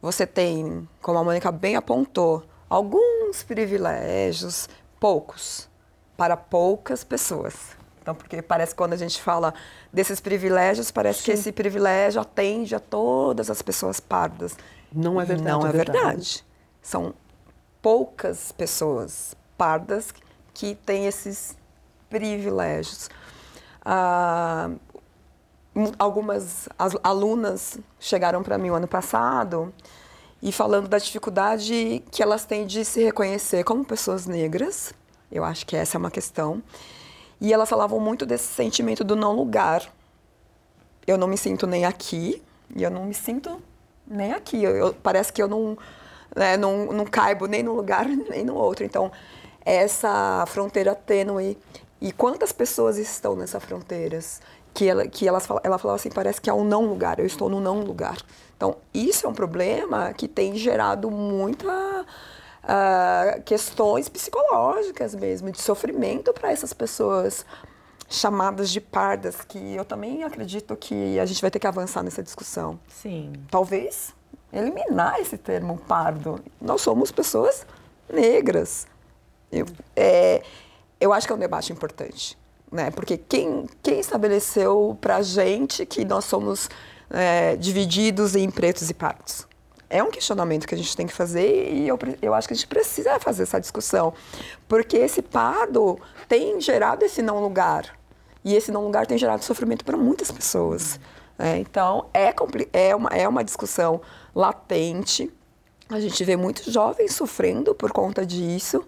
[0.00, 4.68] você tem, como a Mônica bem apontou, alguns privilégios,
[5.00, 5.68] poucos,
[6.16, 7.76] para poucas pessoas.
[8.00, 9.52] Então, porque parece que quando a gente fala
[9.92, 11.24] desses privilégios, parece Sim.
[11.24, 14.56] que esse privilégio atende a todas as pessoas pardas.
[14.92, 15.50] Não é verdade.
[15.50, 15.98] Não é, é verdade.
[15.98, 16.46] verdade.
[16.80, 17.14] São
[17.82, 20.14] poucas pessoas pardas
[20.54, 21.58] que têm esses
[22.08, 23.10] privilégios.
[23.84, 24.70] Ah,
[25.98, 26.68] algumas
[27.02, 29.72] alunas chegaram para mim o ano passado
[30.42, 34.92] e falando da dificuldade que elas têm de se reconhecer como pessoas negras.
[35.30, 36.62] Eu acho que essa é uma questão.
[37.40, 39.90] E elas falavam muito desse sentimento do não lugar.
[41.06, 42.42] Eu não me sinto nem aqui
[42.74, 43.62] e eu não me sinto
[44.06, 44.62] nem aqui.
[44.62, 45.78] Eu, eu, parece que eu não,
[46.36, 48.84] né, não, não caibo nem no lugar nem no outro.
[48.84, 49.10] Então,
[49.64, 51.56] essa fronteira tênue.
[52.00, 54.18] E quantas pessoas estão nessa fronteira?
[54.74, 57.48] Que, ela, que elas, ela falava assim, parece que é um não lugar, eu estou
[57.48, 58.16] no não lugar.
[58.56, 62.06] Então, isso é um problema que tem gerado muita
[62.62, 67.44] uh, questões psicológicas mesmo, de sofrimento para essas pessoas
[68.08, 72.22] chamadas de pardas, que eu também acredito que a gente vai ter que avançar nessa
[72.22, 72.78] discussão.
[72.88, 73.32] Sim.
[73.50, 74.14] Talvez
[74.52, 76.38] eliminar esse termo pardo.
[76.60, 77.66] Nós somos pessoas
[78.12, 78.86] negras.
[79.50, 80.42] Eu, é,
[81.00, 82.38] eu acho que é um debate importante,
[82.72, 82.90] né?
[82.90, 86.68] Porque quem, quem estabeleceu para a gente que nós somos
[87.10, 89.46] é, divididos em pretos e pardos?
[89.92, 92.56] é um questionamento que a gente tem que fazer e eu, eu acho que a
[92.56, 94.14] gente precisa fazer essa discussão.
[94.66, 97.94] Porque esse pardo tem gerado esse não lugar.
[98.42, 100.98] E esse não lugar tem gerado sofrimento para muitas pessoas.
[101.38, 102.34] É, então, é,
[102.72, 104.00] é, uma, é uma discussão
[104.34, 105.30] latente.
[105.90, 108.82] A gente vê muitos jovens sofrendo por conta disso.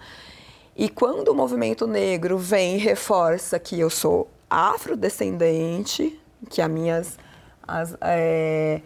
[0.76, 7.18] E quando o movimento negro vem e reforça que eu sou afrodescendente, que as minhas.
[7.66, 8.82] As, é,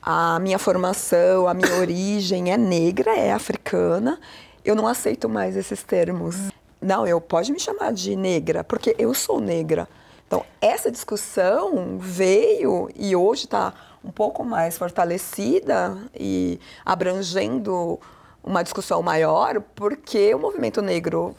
[0.00, 4.20] a minha formação, a minha origem é negra, é africana,
[4.64, 6.36] eu não aceito mais esses termos.
[6.80, 9.88] Não, eu pode me chamar de negra, porque eu sou negra.
[10.26, 13.72] Então, essa discussão veio e hoje está
[14.04, 17.98] um pouco mais fortalecida e abrangendo
[18.44, 21.34] uma discussão maior, porque o movimento negro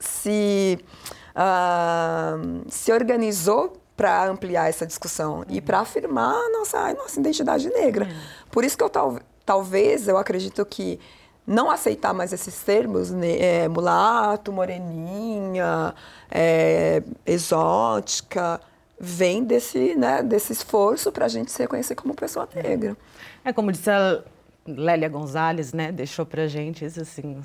[0.00, 0.78] se,
[1.34, 7.68] uh, se organizou para ampliar essa discussão e para afirmar a nossa, a nossa identidade
[7.70, 8.08] negra.
[8.50, 11.00] Por isso que eu tal, talvez eu acredito que
[11.44, 15.94] não aceitar mais esses termos, né, é, mulato, moreninha,
[16.30, 18.60] é, exótica,
[19.00, 22.94] vem desse, né, desse esforço para a gente se reconhecer como pessoa negra.
[23.44, 24.22] É como disse a
[24.68, 27.40] Lélia Gonzalez, né, deixou para a gente isso assim,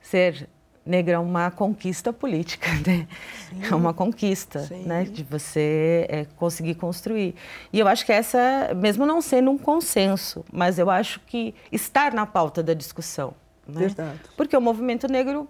[0.00, 0.48] ser
[0.84, 3.06] negra é uma conquista política, né?
[3.48, 3.64] Sim.
[3.70, 4.82] É uma conquista, Sim.
[4.84, 5.04] né?
[5.04, 7.34] De você é, conseguir construir.
[7.72, 12.12] E eu acho que essa, mesmo não sendo um consenso, mas eu acho que estar
[12.12, 13.34] na pauta da discussão.
[13.66, 13.82] Né?
[13.82, 14.20] Verdade.
[14.36, 15.48] Porque o movimento negro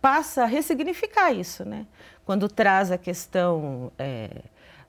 [0.00, 1.86] passa a ressignificar isso, né?
[2.24, 4.30] Quando traz a questão é,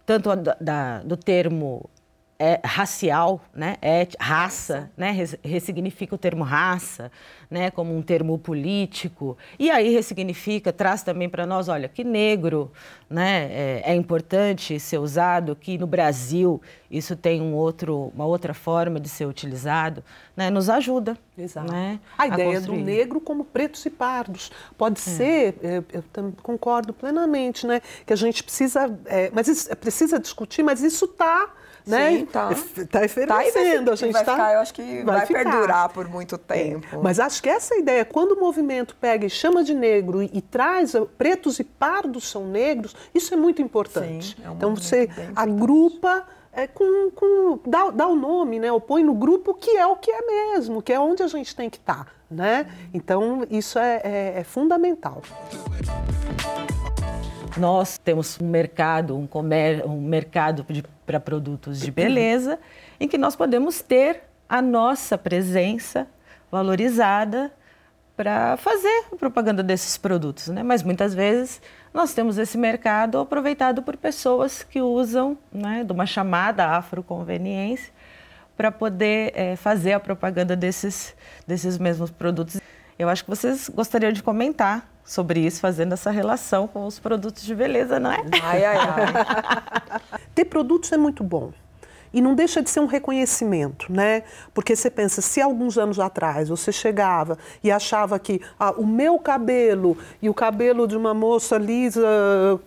[0.05, 1.89] tanto da, do termo
[2.45, 3.75] é, racial, né?
[3.81, 5.12] É, raça, né?
[5.43, 7.12] ressignifica o termo raça,
[7.49, 7.71] né?
[7.71, 9.36] Como um termo político.
[9.58, 12.71] E aí ressignifica, traz também para nós, olha, que negro,
[13.10, 13.45] né?
[13.51, 18.99] É, é, importante ser usado, que no Brasil isso tem um outro, uma outra forma
[18.99, 20.03] de ser utilizado,
[20.38, 20.51] né?
[20.51, 21.17] Nos ajuda.
[21.36, 21.71] Exato.
[21.71, 21.99] Né?
[22.15, 25.01] A ideia a do negro como pretos e pardos pode é.
[25.01, 27.81] ser, é, eu, eu concordo plenamente, né?
[28.05, 31.51] Que a gente precisa, é, mas isso, precisa discutir, mas isso está
[31.86, 32.17] né?
[32.17, 32.52] Sim, tá.
[32.52, 33.86] Está efervescendo.
[33.86, 34.32] Tá a gente vai tá...
[34.32, 36.88] ficar, eu acho que vai, vai perdurar por muito tempo.
[36.95, 36.98] É.
[36.98, 40.41] Mas acho que essa ideia, quando o movimento pega e chama de negro e, e
[40.41, 44.36] traz pretos e pardos são negros, isso é muito importante.
[44.36, 48.71] Sim, é um então você agrupa é, com, com dá, dá, o nome, né?
[48.71, 51.55] Ou põe no grupo que é o que é mesmo, que é onde a gente
[51.55, 52.65] tem que estar, tá, né?
[52.93, 55.21] Então isso é, é, é fundamental.
[57.57, 60.65] Nós temos um mercado, um, comer, um mercado
[61.05, 62.59] para produtos de beleza,
[62.99, 66.07] em que nós podemos ter a nossa presença
[66.51, 67.51] valorizada
[68.15, 70.63] para fazer a propaganda desses produtos, né?
[70.63, 71.62] Mas muitas vezes
[71.93, 77.93] nós temos esse mercado aproveitado por pessoas que usam, né, de uma chamada afroconveniência
[78.56, 82.60] para poder é, fazer a propaganda desses, desses mesmos produtos.
[82.97, 87.43] Eu acho que vocês gostariam de comentar sobre isso, fazendo essa relação com os produtos
[87.43, 88.17] de beleza, não é?
[88.41, 90.19] Ai, ai, ai.
[90.34, 91.51] Ter produtos é muito bom.
[92.15, 94.23] E não deixa de ser um reconhecimento, né?
[94.54, 99.19] Porque você pensa, se alguns anos atrás você chegava e achava que ah, o meu
[99.19, 102.08] cabelo e o cabelo de uma moça lisa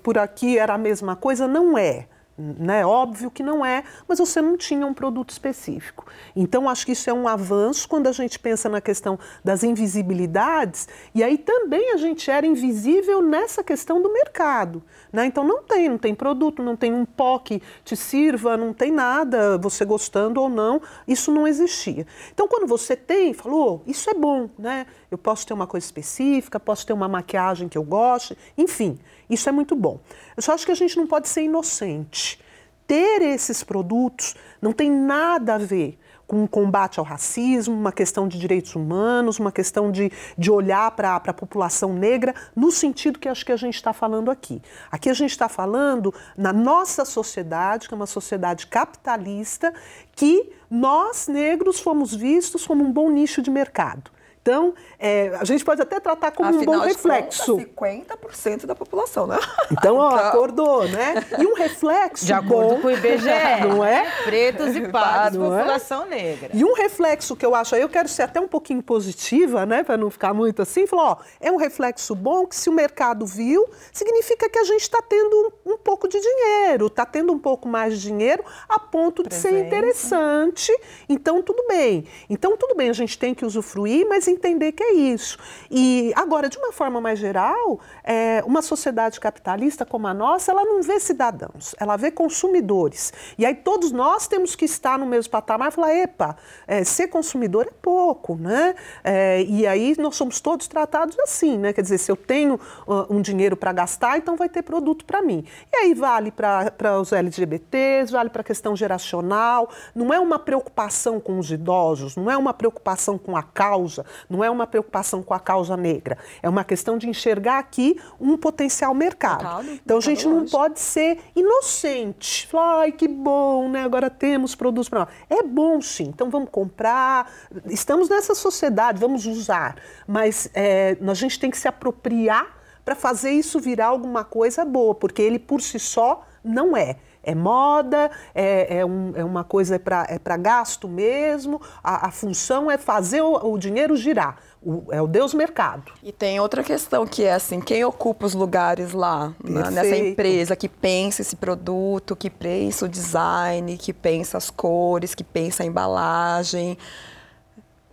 [0.02, 2.06] por aqui era a mesma coisa, não é
[2.38, 2.86] né?
[2.86, 6.06] Óbvio que não é, mas você não tinha um produto específico.
[6.36, 10.88] Então, acho que isso é um avanço quando a gente pensa na questão das invisibilidades,
[11.14, 14.82] e aí também a gente era invisível nessa questão do mercado.
[15.12, 15.26] Né?
[15.26, 18.92] Então, não tem, não tem produto, não tem um pó que te sirva, não tem
[18.92, 22.06] nada, você gostando ou não, isso não existia.
[22.32, 24.86] Então, quando você tem, falou, oh, isso é bom, né?
[25.10, 28.98] eu posso ter uma coisa específica, posso ter uma maquiagem que eu goste, enfim.
[29.28, 30.00] Isso é muito bom.
[30.36, 32.40] Eu só acho que a gente não pode ser inocente.
[32.86, 38.28] Ter esses produtos não tem nada a ver com o combate ao racismo, uma questão
[38.28, 43.30] de direitos humanos, uma questão de, de olhar para a população negra no sentido que
[43.30, 44.60] acho que a gente está falando aqui.
[44.90, 49.72] Aqui a gente está falando na nossa sociedade, que é uma sociedade capitalista,
[50.14, 54.10] que nós negros fomos vistos como um bom nicho de mercado.
[54.48, 57.58] Então, é, a gente pode até tratar como Afinal um bom reflexo.
[57.58, 59.38] De 50% da população, né?
[59.70, 60.26] Então, ó, então...
[60.26, 61.22] acordou, né?
[61.38, 63.28] E um reflexo De acordo bom, com o IBGE,
[63.68, 64.10] não é?
[64.24, 65.58] Pretos e pardos, é?
[65.58, 66.08] população é?
[66.08, 66.50] negra.
[66.54, 69.84] E um reflexo que eu acho, aí eu quero ser até um pouquinho positiva, né,
[69.84, 73.26] para não ficar muito assim, falar, ó, é um reflexo bom que se o mercado
[73.26, 77.38] viu, significa que a gente está tendo um, um, pouco de dinheiro, está tendo um
[77.38, 80.72] pouco mais de dinheiro a ponto de ser interessante.
[81.06, 82.06] Então, tudo bem.
[82.30, 85.38] Então, tudo bem, a gente tem que usufruir, mas entender que é isso.
[85.70, 90.64] E agora, de uma forma mais geral, é, uma sociedade capitalista como a nossa, ela
[90.64, 93.12] não vê cidadãos, ela vê consumidores.
[93.36, 97.08] E aí todos nós temos que estar no mesmo patamar e falar, epa, é, ser
[97.08, 98.74] consumidor é pouco, né?
[99.02, 101.72] É, e aí nós somos todos tratados assim, né?
[101.72, 102.54] Quer dizer, se eu tenho
[102.86, 105.44] uh, um dinheiro para gastar, então vai ter produto para mim.
[105.72, 111.18] E aí vale para os LGBTs, vale para a questão geracional, não é uma preocupação
[111.20, 115.34] com os idosos, não é uma preocupação com a causa, não é uma preocupação com
[115.34, 119.42] a causa negra, é uma questão de enxergar aqui um potencial mercado.
[119.42, 123.82] mercado então a gente não pode ser inocente, falar, ai que bom, né?
[123.82, 125.08] Agora temos produtos para nós.
[125.28, 127.30] É bom sim, então vamos comprar,
[127.66, 129.76] estamos nessa sociedade, vamos usar,
[130.06, 134.94] mas é, a gente tem que se apropriar para fazer isso virar alguma coisa boa,
[134.94, 136.96] porque ele por si só não é.
[137.28, 142.70] É moda, é, é, um, é uma coisa para é gasto mesmo, a, a, função
[142.70, 144.38] é fazer o, o dinheiro girar.
[144.62, 145.92] O, é o Deus mercado.
[146.02, 150.56] E tem outra questão que é assim, quem ocupa os lugares lá, né, nessa empresa
[150.56, 155.66] que pensa esse produto, que pensa o design, que pensa as cores, que pensa a
[155.66, 156.78] embalagem,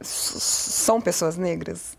[0.02, 1.98] são pessoas negras.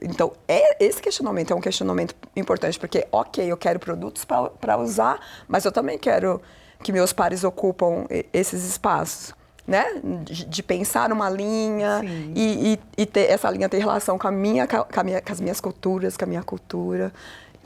[0.00, 5.18] Então, é, esse questionamento é um questionamento importante, porque, ok, eu quero produtos para usar,
[5.48, 6.40] mas eu também quero
[6.82, 9.36] que meus pares ocupam esses espaços.
[9.66, 9.84] Né?
[10.24, 12.00] De, de pensar uma linha
[12.34, 15.30] e, e, e, ter essa linha ter relação com, a minha, com, a minha, com
[15.30, 17.12] as minhas culturas, com a minha cultura.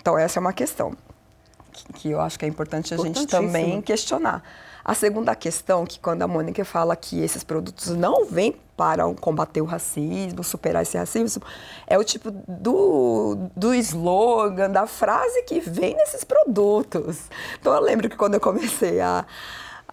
[0.00, 0.96] Então, essa é uma questão
[1.72, 4.42] que, que eu acho que é importante a gente também questionar.
[4.84, 9.60] A segunda questão, que quando a Mônica fala que esses produtos não vêm para combater
[9.60, 11.42] o racismo, superar esse racismo,
[11.86, 17.28] é o tipo do, do slogan, da frase que vem nesses produtos.
[17.60, 19.24] Então eu lembro que quando eu comecei a,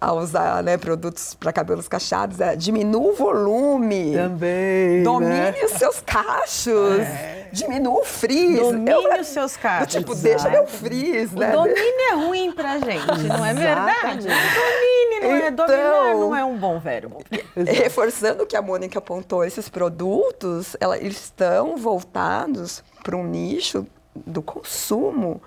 [0.00, 4.14] a usar né, produtos para cabelos cacheados, é, diminua o volume.
[4.14, 5.02] Também.
[5.04, 5.64] Domine né?
[5.64, 7.00] os seus cachos.
[7.00, 7.39] É.
[7.52, 8.60] Diminua o frizz.
[8.60, 9.92] Domine eu, os seus cachos.
[9.92, 11.56] Tipo, deixa meu frizz, né?
[11.56, 14.26] O domínio é ruim pra gente, não é verdade?
[14.26, 17.22] Domine, não é então, dominar, não é um bom verbo.
[17.56, 23.86] Reforçando o que a Mônica apontou, esses produtos, ela, eles estão voltados para um nicho
[24.14, 25.40] do consumo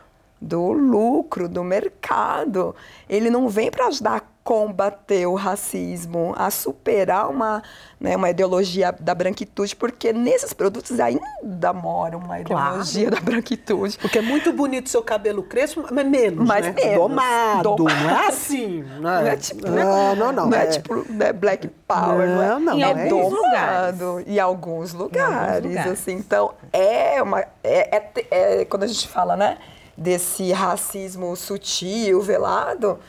[0.43, 2.75] do lucro, do mercado.
[3.09, 7.63] Ele não vem para ajudar a combater o racismo, a superar uma,
[7.97, 13.23] né, uma ideologia da branquitude, porque nesses produtos ainda mora uma ideologia claro.
[13.23, 13.97] da branquitude.
[13.99, 16.73] Porque é muito bonito seu cabelo crespo, mas menos, mas né?
[16.75, 16.97] menos.
[16.97, 18.03] Domado, Domado.
[18.03, 18.83] não é assim.
[19.03, 20.49] Não é, não é tipo, não, não, não, não.
[20.49, 23.99] Não é, é tipo né, black power, não, é, não, em é alguns lugares.
[24.27, 25.87] Em alguns lugares, em alguns lugares.
[25.87, 26.13] assim.
[26.13, 27.41] Então, é uma...
[27.63, 29.57] É, é, é, quando a gente fala, né?
[29.97, 32.99] Desse racismo sutil, velado,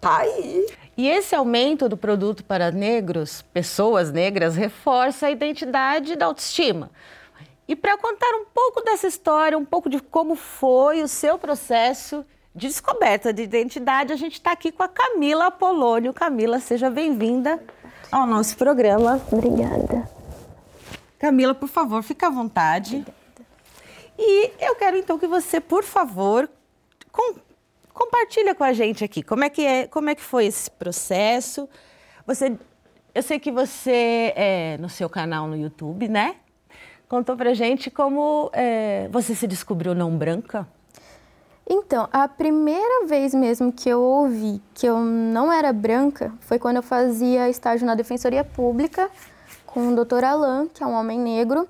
[0.00, 0.66] tá aí.
[0.96, 6.90] E esse aumento do produto para negros, pessoas negras, reforça a identidade da autoestima.
[7.66, 12.24] E para contar um pouco dessa história, um pouco de como foi o seu processo
[12.54, 16.12] de descoberta de identidade, a gente está aqui com a Camila Apolônio.
[16.12, 17.62] Camila, seja bem-vinda
[18.10, 19.20] ao nosso programa.
[19.30, 20.10] Obrigada.
[21.18, 22.96] Camila, por favor, fique à vontade.
[22.96, 23.19] Obrigada.
[24.22, 26.46] E eu quero então que você, por favor,
[27.10, 27.36] com,
[27.94, 31.66] compartilha com a gente aqui como é que é, como é que foi esse processo.
[32.26, 32.54] Você,
[33.14, 36.36] eu sei que você é no seu canal no YouTube, né?
[37.08, 40.68] Contou pra gente como é, você se descobriu não branca.
[41.66, 46.76] Então, a primeira vez mesmo que eu ouvi que eu não era branca foi quando
[46.76, 49.10] eu fazia estágio na Defensoria Pública
[49.64, 50.24] com o Dr.
[50.24, 51.66] Alan, que é um homem negro.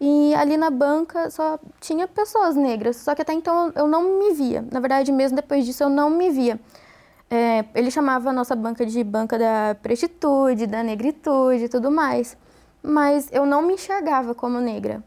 [0.00, 4.32] E ali na banca só tinha pessoas negras, só que até então eu não me
[4.32, 4.64] via.
[4.72, 6.58] Na verdade, mesmo depois disso, eu não me via.
[7.30, 12.36] É, ele chamava a nossa banca de banca da pretitude, da negritude e tudo mais.
[12.82, 15.04] Mas eu não me enxergava como negra.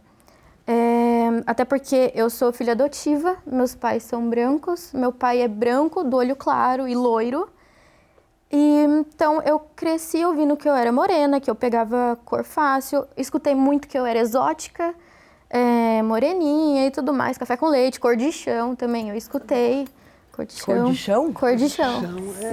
[0.66, 6.04] É, até porque eu sou filha adotiva, meus pais são brancos, meu pai é branco,
[6.04, 7.50] do olho claro e loiro.
[8.54, 13.56] E então eu cresci ouvindo que eu era morena, que eu pegava cor fácil, escutei
[13.56, 14.94] muito que eu era exótica,
[15.50, 19.88] é, moreninha e tudo mais, café com leite, cor de chão também, eu escutei.
[20.32, 20.76] Cor de chão.
[20.76, 21.34] Cor de chão?
[21.34, 22.02] Cor de chão.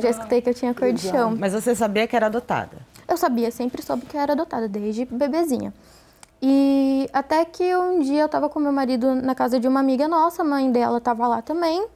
[0.00, 1.36] Já escutei que eu tinha cor de chão.
[1.38, 2.78] Mas você sabia que era adotada?
[3.06, 5.72] Eu sabia, sempre soube que era adotada, desde bebezinha.
[6.40, 10.08] E até que um dia eu estava com meu marido na casa de uma amiga
[10.08, 11.86] nossa, a mãe dela estava lá também.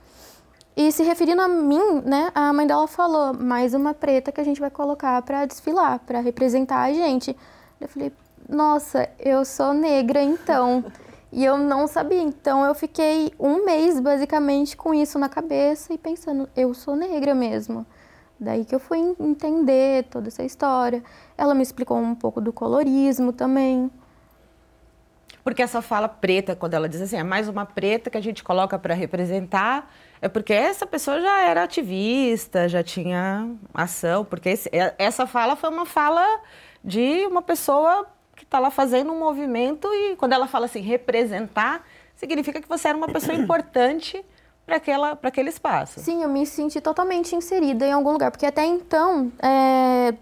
[0.76, 4.44] E se referindo a mim, né, a mãe dela falou, mais uma preta que a
[4.44, 7.36] gente vai colocar para desfilar, para representar a gente.
[7.80, 8.12] Eu falei,
[8.48, 10.84] nossa, eu sou negra então.
[11.30, 15.98] E eu não sabia, então eu fiquei um mês basicamente com isso na cabeça e
[15.98, 17.86] pensando, eu sou negra mesmo.
[18.38, 21.02] Daí que eu fui entender toda essa história.
[21.38, 23.90] Ela me explicou um pouco do colorismo também.
[25.42, 28.42] Porque essa fala preta, quando ela diz assim, é mais uma preta que a gente
[28.42, 29.90] coloca para representar,
[30.24, 35.54] é porque essa pessoa já era ativista, já tinha ação, porque esse, é, essa fala
[35.54, 36.40] foi uma fala
[36.82, 41.86] de uma pessoa que está lá fazendo um movimento e quando ela fala assim, representar,
[42.16, 44.24] significa que você era uma pessoa importante
[44.64, 44.78] para
[45.24, 46.00] aquele espaço.
[46.00, 50.14] Sim, eu me senti totalmente inserida em algum lugar, porque até então, é,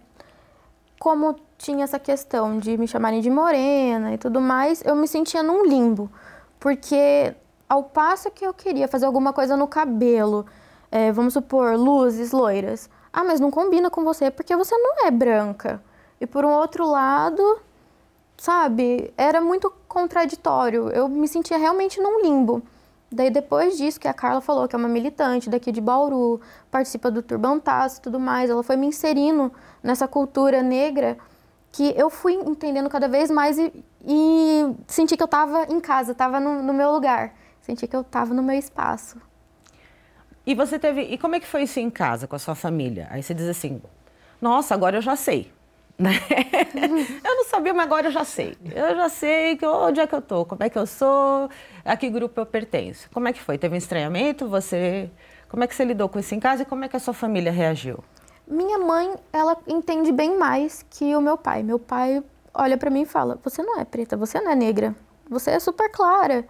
[0.99, 5.45] como tinha essa questão de me chamarem de morena e tudo mais, eu me sentia
[5.45, 6.11] num limbo.
[6.59, 7.37] Porque
[7.73, 10.45] ao passo que eu queria fazer alguma coisa no cabelo,
[10.91, 12.91] é, vamos supor, luzes loiras.
[13.11, 15.83] Ah, mas não combina com você porque você não é branca.
[16.21, 17.61] E por um outro lado,
[18.37, 20.91] sabe, era muito contraditório.
[20.91, 22.63] Eu me sentia realmente num limbo.
[23.11, 27.11] Daí depois disso que a Carla falou que é uma militante daqui de Bauru, participa
[27.11, 29.51] do Turbantaço e tudo mais, ela foi me inserindo
[29.83, 31.17] nessa cultura negra
[31.73, 33.73] que eu fui entendendo cada vez mais e,
[34.07, 37.33] e senti que eu estava em casa, estava no, no, meu lugar,
[37.63, 39.19] senti que eu estava no meu espaço.
[40.45, 43.07] E você teve, e como é que foi isso em casa com a sua família?
[43.11, 43.81] Aí você diz assim,
[44.41, 45.51] nossa, agora eu já sei.
[45.99, 46.11] Né?
[47.23, 48.57] eu não sabia, mas agora eu já sei.
[48.75, 51.49] Eu já sei que, onde é que eu tô, como é que eu sou,
[51.85, 53.09] a que grupo eu pertenço.
[53.13, 53.57] Como é que foi?
[53.57, 54.49] Teve um estranhamento?
[54.49, 55.09] Você,
[55.49, 57.15] como é que você lidou com isso em casa e como é que a sua
[57.15, 58.03] família reagiu?
[58.49, 61.63] Minha mãe, ela entende bem mais que o meu pai.
[61.63, 64.97] Meu pai olha para mim e fala: "Você não é preta, você não é negra.
[65.29, 66.45] Você é super clara."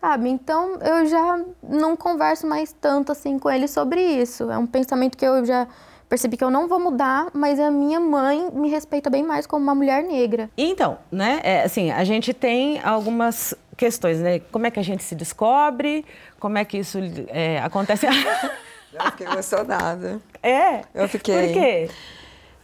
[0.00, 0.28] Sabe?
[0.28, 4.50] Então eu já não converso mais tanto assim com ele sobre isso.
[4.50, 5.66] É um pensamento que eu já
[6.08, 9.62] percebi que eu não vou mudar, mas a minha mãe me respeita bem mais como
[9.62, 10.48] uma mulher negra.
[10.56, 14.38] Então, né, é, assim, a gente tem algumas questões, né?
[14.38, 16.04] Como é que a gente se descobre?
[16.40, 18.06] Como é que isso é, acontece?
[18.92, 20.20] Eu fiquei emocionada.
[20.42, 20.80] É?
[20.94, 21.46] Eu fiquei.
[21.46, 21.90] Por quê?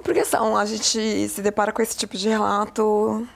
[0.03, 3.27] Porque são, a gente se depara com esse tipo de relato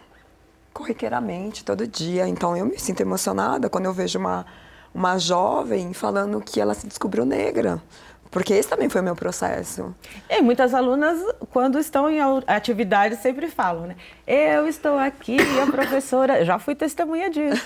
[0.79, 2.29] corriqueiramente, todo dia.
[2.29, 4.47] Então eu me sinto emocionada quando eu vejo uma,
[4.95, 7.83] uma jovem falando que ela se descobriu negra.
[8.31, 9.95] Porque esse também foi o meu processo.
[10.29, 11.19] E muitas alunas,
[11.51, 13.97] quando estão em atividade, sempre falam, né?
[14.27, 16.45] Eu estou aqui e a professora.
[16.45, 17.65] Já fui testemunha disso.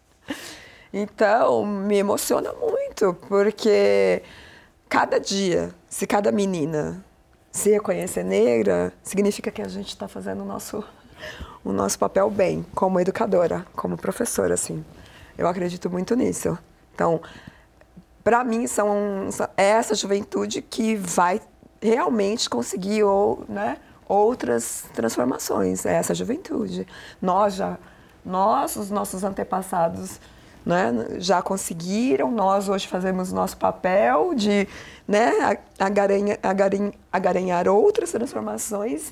[0.92, 4.22] então, me emociona muito, porque
[4.88, 7.04] cada dia, se cada menina
[7.52, 10.82] se reconhecer negra, significa que a gente está fazendo o nosso,
[11.64, 14.84] o nosso papel bem, como educadora, como professora, assim.
[15.36, 16.58] Eu acredito muito nisso.
[16.94, 17.20] Então,
[18.22, 21.40] para mim, são, é essa juventude que vai
[21.80, 25.86] realmente conseguir ou, né, outras transformações.
[25.86, 26.86] É essa juventude.
[27.20, 27.78] Nós já,
[28.24, 30.20] nós, os nossos antepassados,
[30.64, 34.68] né, já conseguiram, nós hoje fazemos nosso papel de
[35.08, 36.38] né, agaranha,
[37.72, 39.10] outras transformações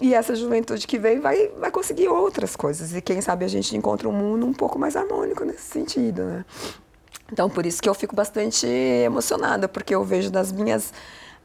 [0.00, 2.94] e essa juventude que vem vai, vai conseguir outras coisas.
[2.94, 6.44] E quem sabe a gente encontra um mundo um pouco mais harmônico nesse sentido, né?
[7.32, 10.92] Então, por isso que eu fico bastante emocionada, porque eu vejo das minhas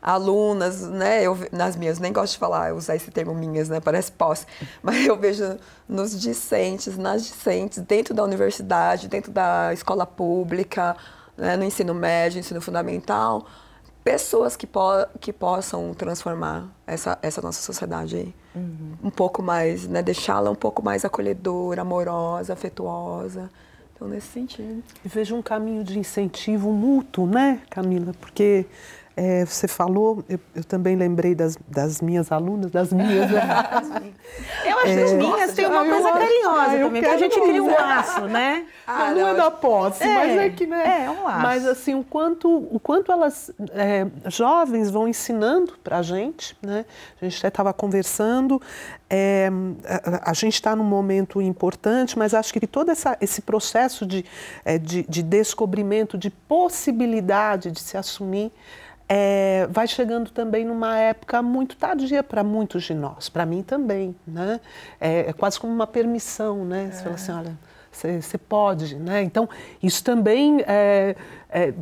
[0.01, 4.11] alunas, né, eu, nas minhas, nem gosto de falar, usar esse termo minhas, né, parece
[4.11, 4.45] posse,
[4.83, 10.95] mas eu vejo nos discentes, nas discentes, dentro da universidade, dentro da escola pública,
[11.37, 13.45] né, no ensino médio, ensino fundamental,
[14.03, 14.81] pessoas que, po
[15.19, 18.35] que possam transformar essa, essa nossa sociedade aí.
[18.55, 18.93] Uhum.
[19.03, 23.49] Um pouco mais, né, deixá-la um pouco mais acolhedora, amorosa, afetuosa.
[23.95, 24.83] Então, nesse sentido.
[25.05, 28.13] E vejo um caminho de incentivo mútuo, né, Camila?
[28.19, 28.65] Porque
[29.16, 33.30] é, você falou, eu, eu, também lembrei das, das, minhas alunas, das minhas.
[34.66, 37.39] eu acho que as é, minhas têm uma coisa carinhosa ah, também, porque a gente
[37.39, 38.66] cria um laço, né?
[38.86, 41.05] Ah, não, não, é da posse, é, mas é que, né?
[41.05, 41.41] É, um laço.
[41.41, 46.86] Mas assim, o quanto, o quanto elas, é, jovens, vão ensinando para a gente, né?
[47.22, 48.61] A gente até estava conversando,
[49.09, 49.49] é,
[49.86, 54.26] a, a, gente está num momento importante, mas acho que todo essa, esse processo de,
[54.82, 58.51] de, de descobrimento, de possibilidade de se assumir,
[59.07, 64.15] é, vai chegando também numa época muito tardia para muitos de nós, para mim também,
[64.25, 64.59] né?
[64.99, 66.89] É, é, quase como uma permissão, né?
[66.91, 67.35] Você fala assim, é.
[67.35, 67.57] olha,
[68.21, 69.21] você pode, né?
[69.21, 69.47] Então,
[69.81, 71.15] isso também, é,
[71.49, 71.73] é,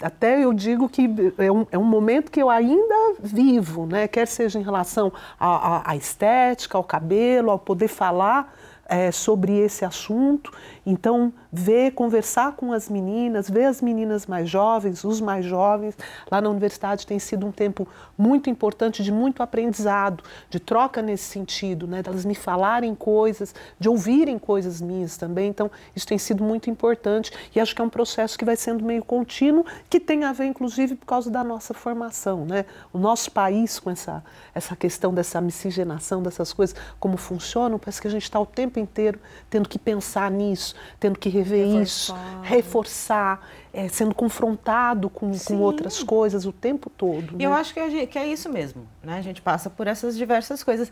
[0.00, 1.08] até eu digo que
[1.38, 4.08] é um, é um, momento que eu ainda vivo, né?
[4.08, 8.52] Quer seja em relação à estética, ao cabelo, ao poder falar
[8.90, 10.52] é, sobre esse assunto.
[10.84, 15.96] Então, ver, conversar com as meninas, ver as meninas mais jovens, os mais jovens.
[16.30, 21.24] Lá na universidade tem sido um tempo muito importante de muito aprendizado, de troca nesse
[21.24, 22.02] sentido, né?
[22.02, 25.48] Delas me falarem coisas, de ouvirem coisas minhas também.
[25.48, 28.84] Então, isso tem sido muito importante e acho que é um processo que vai sendo
[28.84, 32.64] meio contínuo, que tem a ver, inclusive, por causa da nossa formação, né?
[32.92, 34.22] O nosso país com essa,
[34.54, 38.78] essa questão dessa miscigenação, dessas coisas, como funcionam, parece que a gente está o tempo
[38.78, 39.18] inteiro
[39.48, 41.82] tendo que pensar nisso, tendo que rever reforçar.
[41.82, 47.34] isso, reforçar, é, sendo confrontado com, com, outras coisas o tempo todo.
[47.34, 47.46] E né?
[47.46, 49.18] eu acho que, gente, que, é isso mesmo, né?
[49.18, 50.90] A gente passa por essas diversas coisas.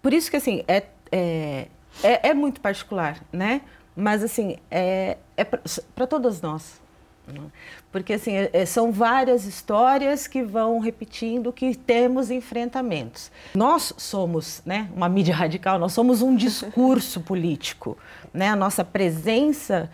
[0.00, 1.68] Por isso que, assim, é, é,
[2.02, 3.62] é, é muito particular, né?
[3.94, 6.80] Mas, assim, é, é para todas nós.
[7.90, 13.30] Porque assim, é, é, são várias histórias que vão repetindo que temos enfrentamentos.
[13.54, 17.96] Nós somos né, uma mídia radical, nós somos um discurso político.
[18.32, 18.48] Né?
[18.48, 19.90] A nossa presença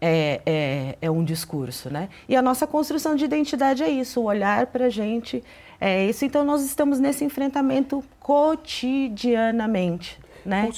[0.00, 1.90] é, é, é, um discurso.
[1.90, 2.08] Né?
[2.28, 5.42] E a nossa construção de identidade é isso, o olhar para a gente
[5.80, 6.24] é isso.
[6.24, 10.18] Então nós estamos nesse enfrentamento cotidianamente.
[10.44, 10.70] Né?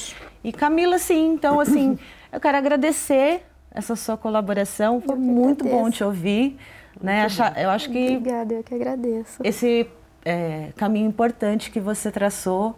[0.44, 1.98] E Camila, sim, então assim,
[2.30, 3.44] eu quero agradecer
[3.76, 5.00] essa sua colaboração.
[5.00, 5.84] Foi muito agradeço.
[5.84, 6.56] bom te ouvir.
[7.00, 7.22] Né?
[7.24, 9.38] Acha- eu acho que Obrigada, eu que agradeço.
[9.44, 9.86] esse
[10.24, 12.74] é, caminho importante que você traçou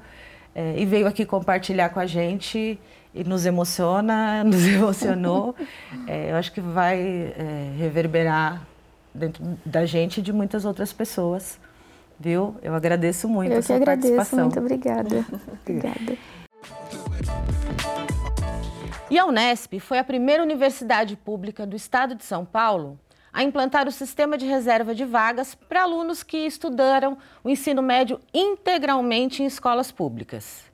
[0.55, 2.79] é, e veio aqui compartilhar com a gente
[3.15, 5.55] e nos emociona, nos emocionou.
[6.07, 8.67] É, eu acho que vai é, reverberar
[9.15, 11.59] dentro da gente e de muitas outras pessoas.
[12.21, 12.57] Viu?
[12.61, 14.47] Eu agradeço muito eu a sua agradeço, participação.
[14.47, 15.25] muito obrigada.
[15.63, 16.19] obrigada.
[19.11, 22.99] E a Unesp foi a primeira universidade pública do estado de São Paulo
[23.33, 28.21] a implantar o sistema de reserva de vagas para alunos que estudaram o ensino médio
[28.35, 30.65] integralmente em escolas públicas.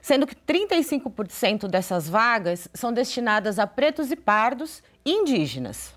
[0.00, 5.94] Sendo que 35% dessas vagas são destinadas a pretos e pardos e indígenas.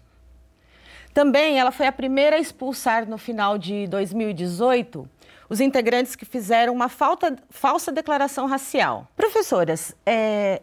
[1.13, 5.09] Também ela foi a primeira a expulsar no final de 2018
[5.47, 9.07] os integrantes que fizeram uma falta- falsa declaração racial.
[9.15, 10.61] Professoras, é,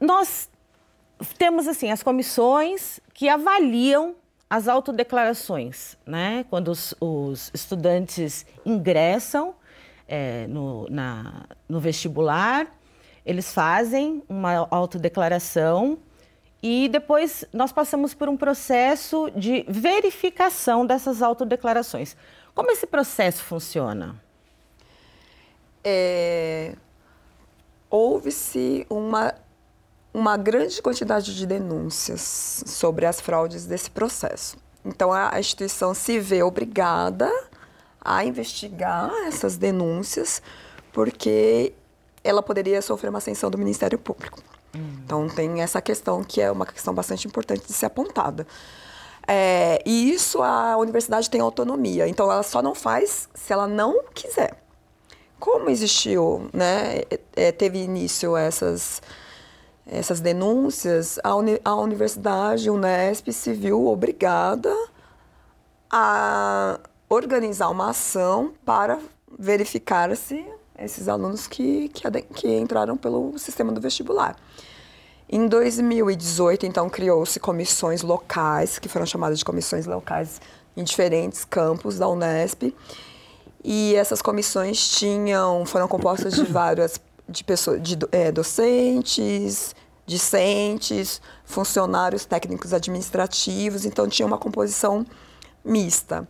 [0.00, 0.50] nós
[1.38, 4.14] temos assim as comissões que avaliam
[4.50, 6.44] as autodeclarações, né?
[6.48, 9.54] Quando os, os estudantes ingressam
[10.06, 12.66] é, no, na- no vestibular,
[13.26, 15.98] eles fazem uma autodeclaração
[16.62, 22.16] e depois nós passamos por um processo de verificação dessas autodeclarações.
[22.54, 24.16] Como esse processo funciona?
[25.84, 26.74] é,
[27.90, 29.34] houve-se uma,
[30.12, 34.56] uma grande quantidade de denúncias sobre as fraudes desse processo.
[34.84, 37.30] Então, a instituição se vê obrigada
[38.00, 40.40] a investigar essas denúncias,
[40.92, 41.72] porque
[42.24, 44.40] ela poderia sofrer uma sanção do Ministério Público.
[44.74, 48.46] Então, tem essa questão que é uma questão bastante importante de ser apontada.
[49.26, 54.04] É, e isso a universidade tem autonomia, então ela só não faz se ela não
[54.14, 54.56] quiser.
[55.38, 57.02] Como existiu, né,
[57.36, 59.02] é, teve início essas,
[59.90, 64.74] essas denúncias, a, uni, a universidade, Unesp, se viu obrigada
[65.90, 66.78] a
[67.08, 68.98] organizar uma ação para
[69.38, 70.44] verificar se
[70.78, 74.36] esses alunos que, que, que entraram pelo sistema do vestibular.
[75.28, 80.40] Em 2018, então, criou-se comissões locais, que foram chamadas de comissões locais
[80.76, 82.74] em diferentes campos da Unesp.
[83.62, 89.74] E essas comissões tinham, foram compostas de várias de pessoas, de eh, docentes,
[90.06, 95.04] discentes, funcionários técnicos administrativos, então tinha uma composição
[95.64, 96.26] mista.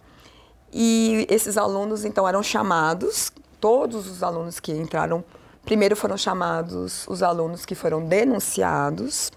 [0.73, 5.25] E esses alunos, então, eram chamados, todos os alunos que entraram,
[5.65, 9.31] primeiro foram chamados os alunos que foram denunciados,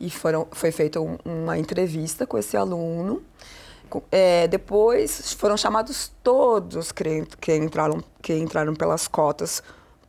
[0.00, 3.20] e foram, foi feita um- uma entrevista com esse aluno.
[4.12, 7.24] É, depois foram chamados todos que,
[7.56, 9.60] entraram, que entraram pelas cotas.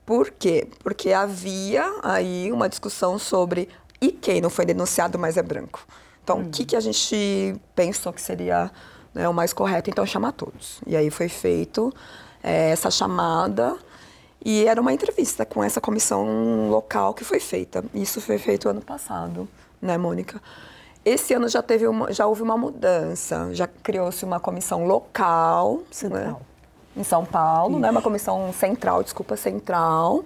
[0.10, 0.68] Por quê?
[0.80, 3.70] Porque havia aí uma discussão sobre
[4.01, 5.86] e quem não foi denunciado, mas é branco.
[6.24, 8.72] Então, o que, que a gente pensou que seria
[9.14, 9.88] né, o mais correto?
[9.88, 10.82] Então, chamar todos.
[10.88, 11.93] E aí foi feito
[12.41, 13.78] é, essa chamada
[14.43, 17.86] e era uma entrevista com essa comissão local que foi feita.
[17.93, 19.47] Isso foi feito ano passado,
[19.80, 20.41] né, Mônica?
[21.05, 26.34] Esse ano já teve uma, já houve uma mudança, já criou-se uma comissão local, Central.
[26.34, 26.49] né,
[27.00, 30.24] em São Paulo, né, uma comissão central, desculpa, central,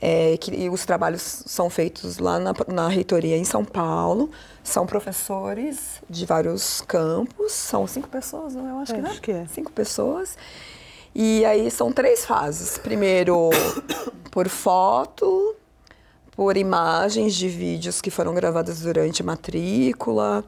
[0.00, 4.30] é, que e os trabalhos são feitos lá na, na reitoria em São Paulo.
[4.64, 9.10] São professores de vários campos, são cinco pessoas, eu acho É, que, né?
[9.10, 9.46] acho que é.
[9.46, 10.38] Cinco pessoas.
[11.14, 12.78] E aí são três fases.
[12.78, 13.50] Primeiro,
[14.30, 15.54] por foto,
[16.36, 20.44] por imagens de vídeos que foram gravadas durante a matrícula.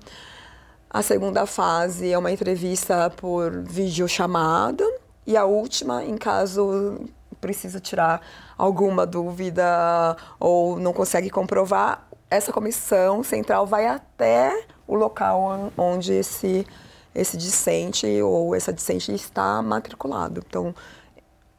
[0.88, 4.84] A segunda fase é uma entrevista por videochamada.
[5.26, 7.00] E a última, em caso
[7.40, 8.20] precisa tirar
[8.56, 16.66] alguma dúvida ou não consegue comprovar, essa comissão central vai até o local onde esse,
[17.14, 20.42] esse discente ou essa discente está matriculado.
[20.46, 20.74] Então,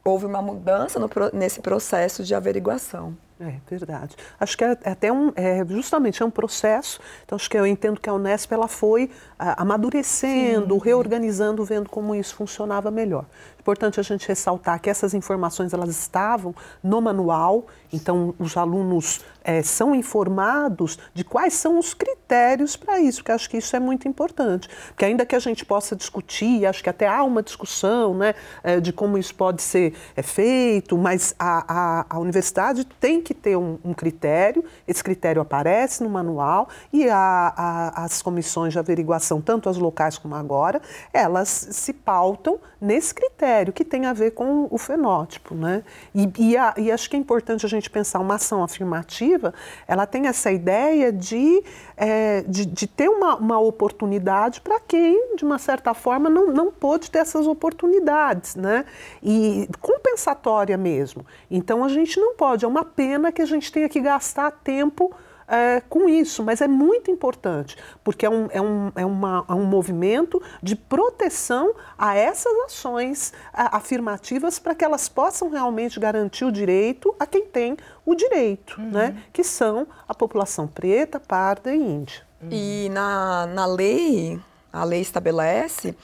[0.04, 3.16] houve uma mudança no nesse processo de averiguação.
[3.40, 4.14] É verdade.
[4.38, 7.00] Acho que é é até um, é, justamente é um processo.
[7.24, 12.14] Então acho que eu entendo que a Unesp ela foi ah, amadurecendo, reorganizando, vendo como
[12.14, 13.24] isso funcionava melhor.
[13.64, 17.66] Importante a gente ressaltar que essas informações elas estavam no manual.
[17.94, 23.48] Então os alunos eh, são informados de quais são os critérios para isso, porque acho
[23.48, 24.68] que isso é muito importante.
[24.88, 28.80] Porque ainda que a gente possa discutir, acho que até há uma discussão, né, eh,
[28.80, 33.56] de como isso pode ser eh, feito, mas a, a, a universidade tem que ter
[33.56, 39.68] um, um critério, esse critério aparece no manual e a, as comissões de averiguação, tanto
[39.68, 40.80] as locais como agora,
[41.12, 45.54] elas se pautam nesse critério que tem a ver com o fenótipo.
[45.54, 45.82] Né?
[46.14, 49.52] E, e, e acho que é importante a gente pensar uma ação afirmativa,
[49.86, 51.62] ela tem essa ideia de,
[51.96, 56.70] é, de, de, ter uma, uma oportunidade para quem, de uma certa forma, não, não
[56.70, 58.54] pôde ter essas oportunidades.
[58.54, 58.84] Né?
[59.22, 61.24] E compensatória mesmo.
[61.50, 65.14] Então a gente não pode, é uma pena que a gente tenha que gastar tempo
[65.46, 69.52] é, com isso, mas é muito importante, porque é um, é um, é uma, é
[69.52, 76.44] um movimento de proteção a essas ações a, afirmativas para que elas possam realmente garantir
[76.44, 78.90] o direito a quem tem o direito, uhum.
[78.90, 79.22] né?
[79.32, 82.22] que são a população preta, parda e índia.
[82.42, 82.48] Uhum.
[82.50, 84.40] E na, na lei,
[84.72, 85.94] a lei estabelece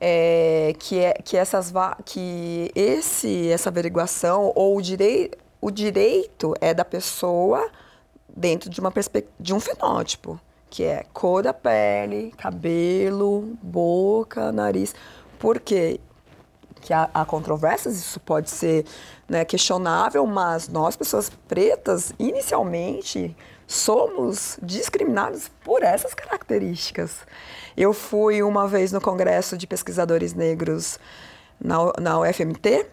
[0.00, 1.72] é, que, é, que, essas,
[2.04, 7.70] que esse, essa averiguação ou o, direi, o direito é da pessoa
[8.40, 8.92] dentro de, uma
[9.38, 14.94] de um fenótipo, que é cor da pele, cabelo, boca, nariz.
[15.38, 16.00] Por quê?
[16.80, 18.86] Que há, há controvérsias, isso pode ser
[19.28, 23.36] né, questionável, mas nós, pessoas pretas, inicialmente
[23.66, 27.18] somos discriminados por essas características.
[27.76, 30.98] Eu fui uma vez no Congresso de Pesquisadores Negros
[31.60, 32.86] na, na UFMT,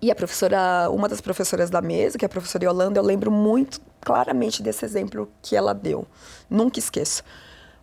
[0.00, 3.30] e a professora, uma das professoras da mesa, que é a professora Yolanda, eu lembro
[3.30, 6.06] muito claramente desse exemplo que ela deu.
[6.48, 7.22] Nunca esqueço.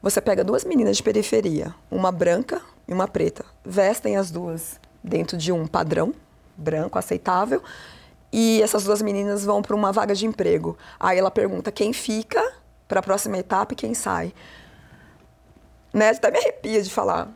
[0.02, 5.38] Você pega duas meninas de periferia, uma branca e uma preta, vestem as duas dentro
[5.38, 6.14] de um padrão
[6.56, 7.62] branco aceitável,
[8.32, 10.78] e essas duas meninas vão para uma vaga de emprego.
[11.00, 12.42] Aí ela pergunta quem fica
[12.88, 14.34] para a próxima etapa e quem sai.
[15.94, 16.10] Né?
[16.10, 17.30] Até me arrepia de falar.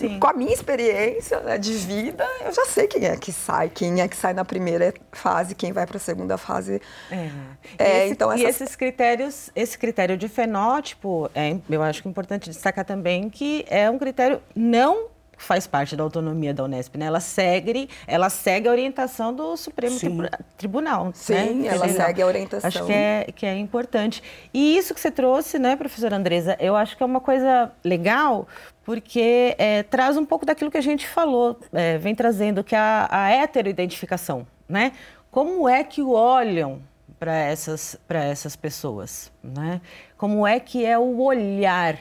[0.00, 0.18] Sim.
[0.18, 4.00] Com a minha experiência né, de vida, eu já sei quem é que sai, quem
[4.00, 6.80] é que sai na primeira fase, quem vai para a segunda fase.
[7.10, 7.30] É.
[7.78, 8.42] é esse, então essas...
[8.42, 13.28] E esses critérios, esse critério de fenótipo, é, eu acho que é importante destacar também
[13.28, 15.08] que é um critério não
[15.40, 17.06] faz parte da autonomia da Unesp, né?
[17.06, 20.20] Ela segue, ela segue a orientação do Supremo Sim.
[20.58, 21.10] Tribunal.
[21.14, 21.68] Sim, né?
[21.68, 22.68] ela segue a orientação.
[22.68, 24.22] Acho que é, que é importante.
[24.52, 28.46] E isso que você trouxe, né, professora Andresa, eu acho que é uma coisa legal,
[28.84, 33.08] porque é, traz um pouco daquilo que a gente falou, é, vem trazendo, que a,
[33.10, 34.92] a heteroidentificação, né?
[35.30, 36.82] Como é que olham
[37.18, 39.80] para essas, essas pessoas, né?
[40.16, 41.98] Como é que é o olhar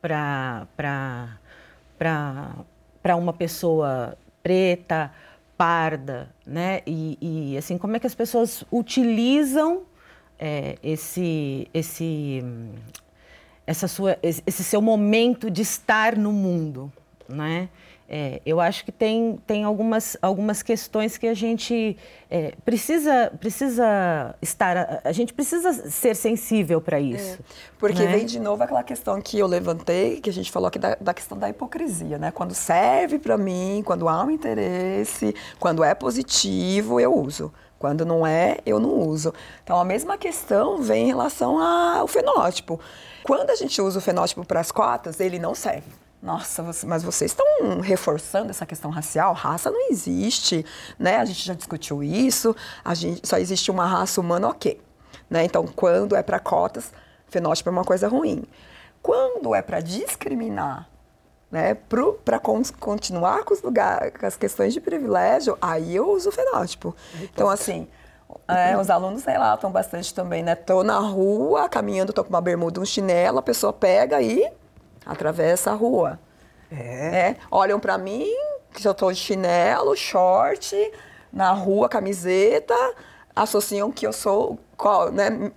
[0.00, 0.66] para
[3.02, 5.12] para uma pessoa preta,
[5.56, 6.80] parda, né?
[6.86, 9.82] E, e, assim, como é que as pessoas utilizam
[10.38, 12.42] é, esse, esse,
[13.70, 16.92] essa sua, esse seu momento de estar no mundo,
[17.28, 17.68] né?
[18.12, 21.96] É, eu acho que tem, tem algumas, algumas questões que a gente
[22.28, 27.34] é, precisa, precisa estar, a gente precisa ser sensível para isso.
[27.34, 27.38] É,
[27.78, 28.16] porque né?
[28.16, 31.14] vem de novo aquela questão que eu levantei, que a gente falou aqui da, da
[31.14, 32.32] questão da hipocrisia, né?
[32.32, 37.52] Quando serve para mim, quando há um interesse, quando é positivo, eu uso.
[37.78, 39.32] Quando não é, eu não uso.
[39.62, 42.80] Então, a mesma questão vem em relação ao fenótipo.
[43.22, 45.90] Quando a gente usa o fenótipo para as cotas, ele não serve.
[46.22, 49.32] Nossa, mas vocês estão reforçando essa questão racial?
[49.32, 50.66] Raça não existe,
[50.98, 51.16] né?
[51.16, 52.54] A gente já discutiu isso.
[52.84, 54.80] A gente só existe uma raça humana, ok.
[55.30, 55.44] Né?
[55.44, 56.92] Então, quando é para cotas,
[57.28, 58.44] fenótipo é uma coisa ruim.
[59.02, 60.90] Quando é para discriminar,
[61.50, 66.32] né, para continuar com, os lugares, com as questões de privilégio, aí eu uso o
[66.32, 66.94] fenótipo.
[67.22, 67.88] Então, assim,
[68.50, 70.54] é, os alunos relatam bastante também, né?
[70.54, 74.50] Tô na rua, caminhando, tô com uma bermuda, um chinelo, a pessoa pega e
[75.04, 76.18] atravessa a rua.
[76.70, 77.30] É.
[77.30, 78.26] é olham para mim,
[78.72, 80.76] que eu tô de chinelo, short,
[81.32, 82.74] na rua, camiseta,
[83.34, 85.50] associam que eu sou, qual, né?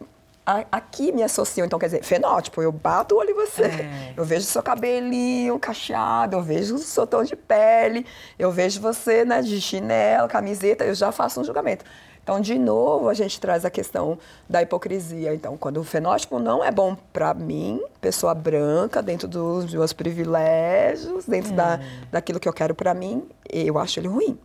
[0.45, 3.63] Aqui me associam, então quer dizer, fenótipo, eu bato o olho em você.
[3.63, 4.13] É.
[4.17, 8.05] Eu vejo seu cabelinho cacheado, eu vejo o seu tom de pele,
[8.37, 11.85] eu vejo você né, de chinelo, camiseta, eu já faço um julgamento.
[12.24, 14.17] Então, de novo, a gente traz a questão
[14.49, 15.36] da hipocrisia.
[15.36, 21.26] Então, quando o fenótipo não é bom para mim, pessoa branca, dentro dos meus privilégios,
[21.26, 21.55] dentro é.
[21.55, 21.80] da,
[22.11, 24.39] daquilo que eu quero para mim, eu acho ele ruim.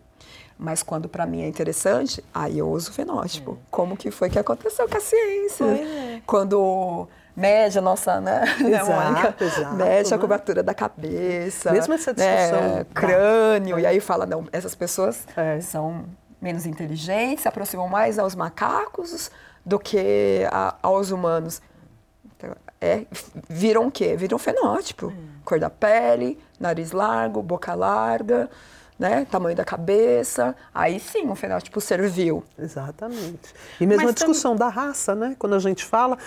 [0.58, 3.52] Mas quando para mim é interessante, aí eu uso o fenótipo.
[3.52, 3.56] É.
[3.70, 5.64] Como que foi que aconteceu com a ciência?
[5.64, 6.20] É.
[6.26, 7.06] Quando
[7.36, 8.42] mede a nossa, né?
[8.58, 10.20] Exato, exato, mede a né?
[10.20, 11.70] cobertura da cabeça.
[11.70, 12.60] Mesmo essa discussão.
[12.60, 12.86] Né?
[12.92, 13.78] Crânio.
[13.78, 15.60] E aí fala, não, essas pessoas é.
[15.60, 16.04] são
[16.40, 19.30] menos inteligentes, se aproximam mais aos macacos
[19.64, 21.60] do que a, aos humanos.
[22.24, 23.04] Então, é,
[23.48, 24.16] viram o quê?
[24.16, 25.08] Viram fenótipo.
[25.08, 25.28] Hum.
[25.44, 28.48] Cor da pele, nariz largo, boca larga,
[28.98, 29.24] né?
[29.30, 32.42] Tamanho da cabeça, aí sim o fenótipo serviu.
[32.58, 33.54] Exatamente.
[33.80, 34.66] E mesmo mas a discussão tam...
[34.66, 35.36] da raça, né?
[35.38, 36.18] Quando a gente fala,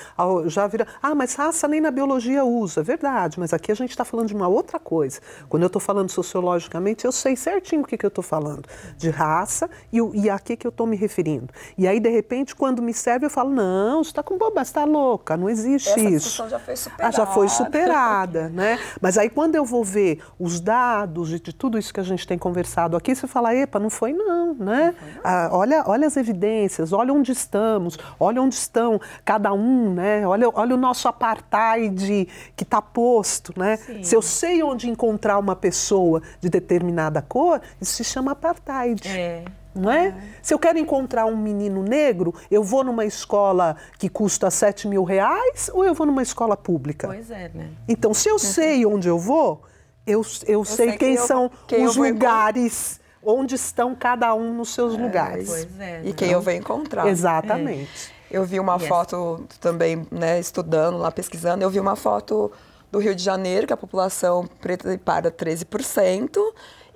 [0.45, 2.81] já vira, ah, mas raça nem na biologia usa.
[2.81, 5.19] É verdade, mas aqui a gente está falando de uma outra coisa.
[5.49, 8.67] Quando eu estou falando sociologicamente, eu sei certinho o que, que eu estou falando.
[8.97, 11.49] De raça e, e a que, que eu estou me referindo.
[11.77, 14.69] E aí, de repente, quando me serve, eu falo, não, você está com boba, você
[14.69, 16.09] está louca, não existe Essa isso.
[16.11, 17.07] discussão já foi superada.
[17.07, 18.79] Ah, já foi superada, né?
[19.01, 22.25] Mas aí quando eu vou ver os dados de, de tudo isso que a gente
[22.27, 24.93] tem conversado, conversado aqui, você fala, epa, não foi não, né?
[24.97, 25.21] Foi não.
[25.23, 30.25] Ah, olha, olha as evidências, olha onde estamos, olha onde estão cada um, né?
[30.25, 33.77] Olha, olha o nosso apartheid que está posto, né?
[33.77, 34.03] Sim.
[34.03, 39.07] Se eu sei onde encontrar uma pessoa de determinada cor, isso se chama apartheid.
[39.07, 39.43] É.
[39.73, 40.07] Não é?
[40.07, 40.15] é?
[40.41, 45.03] Se eu quero encontrar um menino negro, eu vou numa escola que custa 7 mil
[45.03, 47.07] reais ou eu vou numa escola pública?
[47.07, 47.69] Pois é, né?
[47.87, 49.63] Então, se eu sei onde eu vou,
[50.05, 54.69] eu, eu, eu sei, sei, quem, são quem os lugares onde estão cada um nos
[54.69, 55.47] seus é, lugares.
[55.47, 57.07] Pois é, e quem eu vou encontrar.
[57.07, 58.11] Exatamente.
[58.17, 58.37] É.
[58.37, 58.87] Eu vi uma yes.
[58.87, 62.51] foto também, né, estudando lá, pesquisando, eu vi uma foto
[62.89, 66.37] do Rio de Janeiro, que a população preta e parda 13%,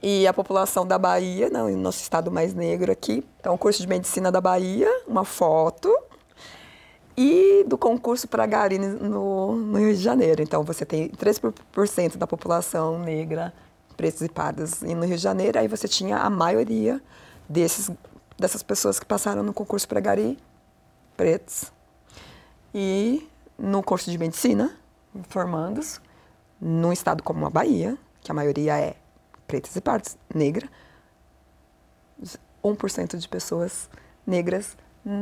[0.01, 3.25] e a população da Bahia, não, nosso estado mais negro aqui.
[3.39, 5.93] Então, o curso de medicina da Bahia, uma foto,
[7.17, 10.41] e do concurso para Gari no, no, Rio de Janeiro.
[10.41, 13.53] Então, você tem 3% da população negra,
[13.95, 17.01] pretos e pardos no Rio de Janeiro, aí você tinha a maioria
[17.47, 17.89] desses,
[18.37, 20.37] dessas pessoas que passaram no concurso para Gari,
[21.15, 21.71] pretos.
[22.73, 24.77] E no curso de medicina,
[25.29, 26.01] formandos,
[26.59, 28.95] num estado como a Bahia, que a maioria é
[29.47, 30.67] pretas e pardos, negra,
[32.63, 33.89] 1% de pessoas
[34.25, 34.75] negras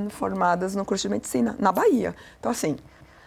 [0.10, 2.16] formadas no curso de medicina, na Bahia.
[2.40, 2.78] Então, assim,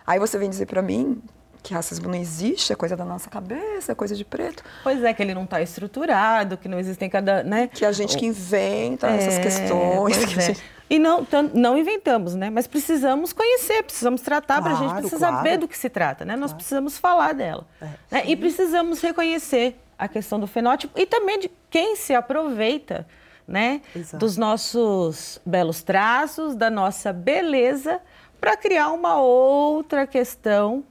[0.07, 1.23] aí você vem dizer para mim
[1.63, 4.63] que racismo não existe, é coisa da nossa cabeça, é coisa de preto.
[4.85, 7.67] Pois é, que ele não está estruturado, que não existem cada, né?
[7.67, 10.17] Que a gente que inventa é, essas questões.
[10.17, 10.43] Que é.
[10.43, 10.63] gente...
[10.89, 12.49] E não, não inventamos, né?
[12.49, 15.37] Mas precisamos conhecer, precisamos tratar, claro, para a gente precisa claro.
[15.37, 16.35] saber do que se trata, né?
[16.35, 16.41] Claro.
[16.41, 17.67] Nós precisamos falar dela.
[17.83, 18.23] É, né?
[18.27, 23.05] E precisamos reconhecer a questão do fenótipo e também de quem se aproveita
[23.47, 23.81] né?
[23.95, 24.19] Exato.
[24.19, 28.01] Dos nossos belos traços, da nossa beleza,
[28.41, 30.85] para criar uma outra questão.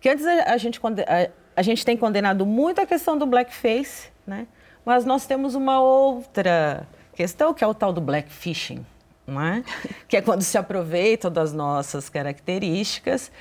[0.00, 4.46] Que antes a, gente, a, a gente tem condenado muito a questão do blackface, né?
[4.84, 8.86] Mas nós temos uma outra questão, que é o tal do blackfishing,
[9.28, 9.64] é?
[10.06, 13.32] que é quando se aproveitam das nossas características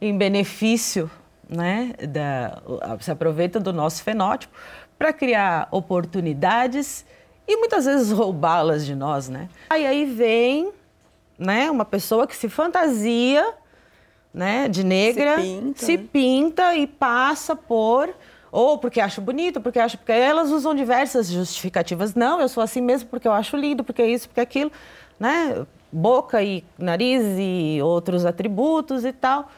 [0.00, 1.10] em benefício,
[1.46, 1.92] né?
[2.08, 2.62] da,
[3.00, 4.56] se aproveita do nosso fenótipo
[4.98, 7.04] para criar oportunidades
[7.46, 9.48] e muitas vezes roubá-las de nós, né?
[9.68, 10.72] Aí aí vem,
[11.38, 13.46] né, uma pessoa que se fantasia,
[14.32, 18.14] né, de negra, se pinta, se pinta e passa por
[18.50, 22.14] ou porque acha bonito, porque acha porque elas usam diversas justificativas.
[22.14, 24.70] Não, eu sou assim mesmo porque eu acho lindo, porque isso, porque aquilo,
[25.18, 25.66] né?
[25.90, 29.50] Boca e nariz e outros atributos e tal.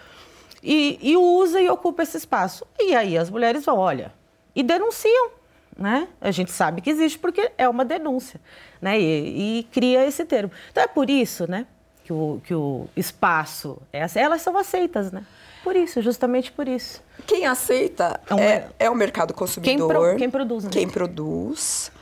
[0.63, 2.67] E, e usa e ocupa esse espaço.
[2.79, 4.13] E aí as mulheres vão, olha,
[4.55, 5.31] e denunciam
[5.77, 6.09] né?
[6.21, 8.41] A gente sabe que existe porque é uma denúncia,
[8.81, 8.99] né?
[8.99, 10.51] E, e, cria esse termo.
[10.71, 11.67] Então é por isso, né?
[12.05, 15.25] Que o, que o espaço, é, elas são aceitas, né?
[15.63, 17.03] Por isso, justamente por isso.
[17.27, 19.77] Quem aceita é, um, é, é o mercado consumidor.
[19.77, 20.71] Quem, pro, quem produz, né?
[20.71, 21.93] Quem produz.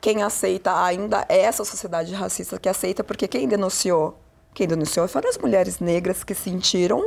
[0.00, 4.18] Quem aceita ainda é essa sociedade racista que aceita, porque quem denunciou?
[4.52, 7.00] Quem denunciou foram as mulheres negras que se sentiram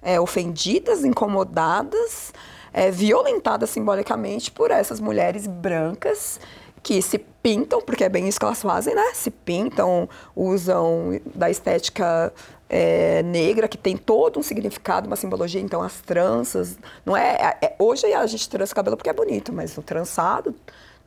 [0.00, 2.32] é, ofendidas, incomodadas
[2.72, 6.40] é, violentada simbolicamente por essas mulheres brancas
[6.82, 9.12] que se pintam, porque é bem isso que elas fazem, né?
[9.14, 12.32] Se pintam, usam da estética
[12.68, 15.60] é, negra, que tem todo um significado, uma simbologia.
[15.60, 19.12] Então, as tranças, não é, é, é hoje a gente trança o cabelo porque é
[19.12, 20.54] bonito, mas o trançado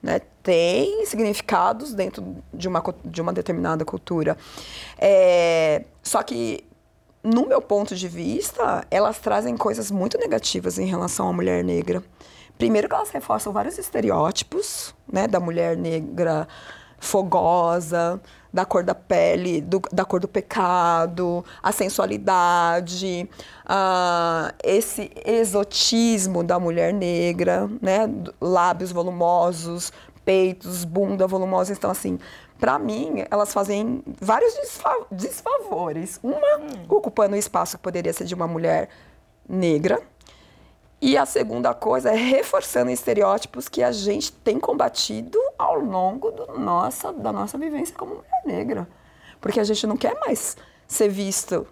[0.02, 4.38] né, tem significados dentro de uma, de uma determinada cultura.
[5.00, 6.66] É, só que
[7.24, 12.04] no meu ponto de vista, elas trazem coisas muito negativas em relação à mulher negra.
[12.58, 16.48] Primeiro que elas reforçam vários estereótipos, né, da mulher negra
[17.00, 18.22] fogosa,
[18.52, 23.28] da cor da pele, do, da cor do pecado, a sensualidade,
[23.66, 28.10] uh, esse exotismo da mulher negra, né,
[28.40, 29.92] lábios volumosos,
[30.24, 32.18] peitos, bunda volumosa, então assim,
[32.60, 34.54] para mim, elas fazem vários
[35.12, 36.20] desfavores.
[36.24, 36.86] Uma, hum.
[36.90, 38.90] ocupando o espaço que poderia ser de uma mulher
[39.48, 40.02] negra.
[41.02, 46.58] E a segunda coisa é reforçando estereótipos que a gente tem combatido ao longo do
[46.58, 48.88] nossa, da nossa vivência como mulher negra.
[49.42, 50.56] Porque a gente não quer mais
[50.88, 51.68] ser visto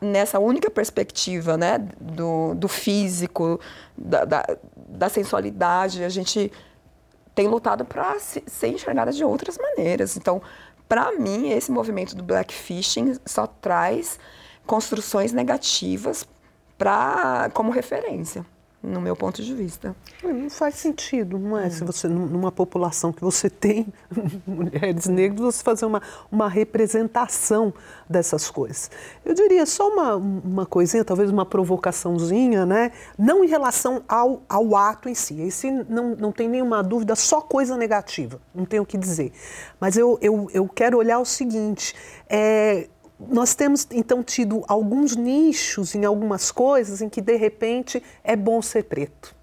[0.00, 3.58] nessa única perspectiva né, do, do físico,
[3.96, 4.44] da, da,
[4.76, 6.04] da sensualidade.
[6.04, 6.52] A gente
[7.34, 10.16] têm lutado para ser enxergadas de outras maneiras.
[10.16, 10.40] Então,
[10.88, 14.18] para mim, esse movimento do blackfishing só traz
[14.66, 16.26] construções negativas
[16.78, 18.44] pra, como referência
[18.84, 19.96] no meu ponto de vista.
[20.22, 21.66] Não faz sentido, não é?
[21.66, 21.70] é?
[21.70, 23.86] Se você, numa população que você tem
[24.46, 27.72] mulheres negras, você fazer uma, uma representação
[28.08, 28.90] dessas coisas.
[29.24, 32.92] Eu diria só uma, uma coisinha, talvez uma provocaçãozinha, né?
[33.18, 35.40] Não em relação ao, ao ato em si.
[35.40, 39.32] Esse não, não tem nenhuma dúvida, só coisa negativa, não tenho o que dizer.
[39.80, 41.94] Mas eu, eu, eu quero olhar o seguinte:
[42.28, 42.88] é,
[43.30, 48.60] nós temos então tido alguns nichos em algumas coisas em que de repente é bom
[48.62, 49.34] ser preto.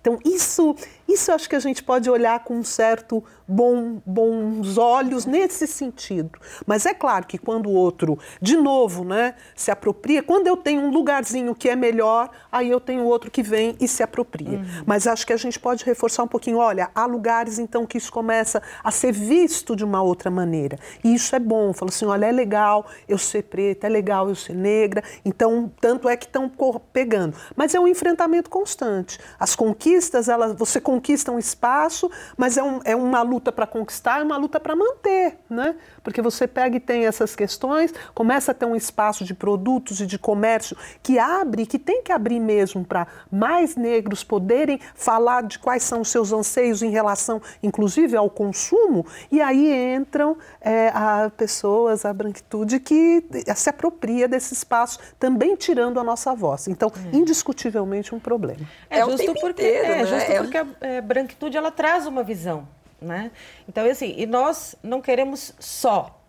[0.00, 0.74] Então isso
[1.12, 5.66] isso eu acho que a gente pode olhar com um certo bom, bons olhos nesse
[5.66, 6.38] sentido.
[6.66, 10.82] Mas é claro que quando o outro, de novo, né, se apropria, quando eu tenho
[10.82, 14.58] um lugarzinho que é melhor, aí eu tenho outro que vem e se apropria.
[14.58, 14.82] Uhum.
[14.86, 18.12] Mas acho que a gente pode reforçar um pouquinho, olha, há lugares então que isso
[18.12, 20.78] começa a ser visto de uma outra maneira.
[21.02, 21.72] E isso é bom.
[21.72, 25.02] Falo assim, olha, é legal eu ser preta, é legal eu ser negra.
[25.24, 26.50] Então, tanto é que estão
[26.92, 27.36] pegando.
[27.56, 29.18] Mas é um enfrentamento constante.
[29.38, 33.66] As conquistas, elas, você conquista conquista um espaço, mas é, um, é uma luta para
[33.66, 35.74] conquistar, é uma luta para manter, né?
[36.04, 40.06] Porque você pega e tem essas questões, começa a ter um espaço de produtos e
[40.06, 45.58] de comércio que abre, que tem que abrir mesmo para mais negros poderem falar de
[45.58, 51.30] quais são os seus anseios em relação, inclusive, ao consumo, e aí entram é, a
[51.34, 53.24] pessoas, a branquitude, que
[53.56, 56.68] se apropria desse espaço, também tirando a nossa voz.
[56.68, 57.16] Então, é.
[57.16, 58.66] indiscutivelmente, um problema.
[58.90, 60.06] É, é justo porque, inteiro, é, né?
[60.06, 62.66] justo porque a, é, branquitude ela traz uma visão,
[63.00, 63.30] né?
[63.68, 66.20] Então assim, e nós não queremos só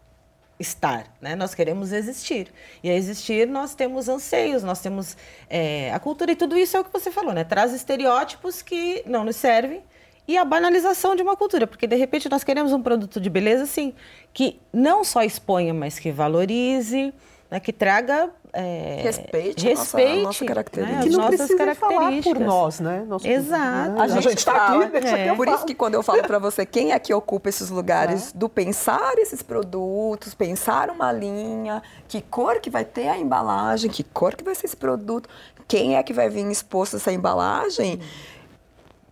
[0.60, 1.36] estar, né?
[1.36, 2.52] Nós queremos existir.
[2.84, 5.18] E a existir nós temos anseios, nós temos
[5.50, 7.44] é, a cultura e tudo isso é o que você falou, né?
[7.44, 9.84] Traz estereótipos que não nos servem
[10.28, 13.64] e a banalização de uma cultura, porque de repente nós queremos um produto de beleza,
[13.64, 13.94] assim,
[14.34, 17.14] que não só exponha, mas que valorize,
[17.52, 21.00] né, que traga é, respeite, respeite a nossa, nossa característica.
[21.00, 23.04] Né, que não precisa falar por nós, né?
[23.06, 23.92] Nosso, Exato.
[23.92, 24.02] Né?
[24.02, 24.98] A gente está aqui.
[25.06, 25.36] É.
[25.36, 28.38] Por isso que quando eu falo para você quem é que ocupa esses lugares é.
[28.38, 34.04] do pensar esses produtos, pensar uma linha, que cor que vai ter a embalagem, que
[34.04, 35.30] cor que vai ser esse produto,
[35.68, 38.00] quem é que vai vir exposto essa embalagem,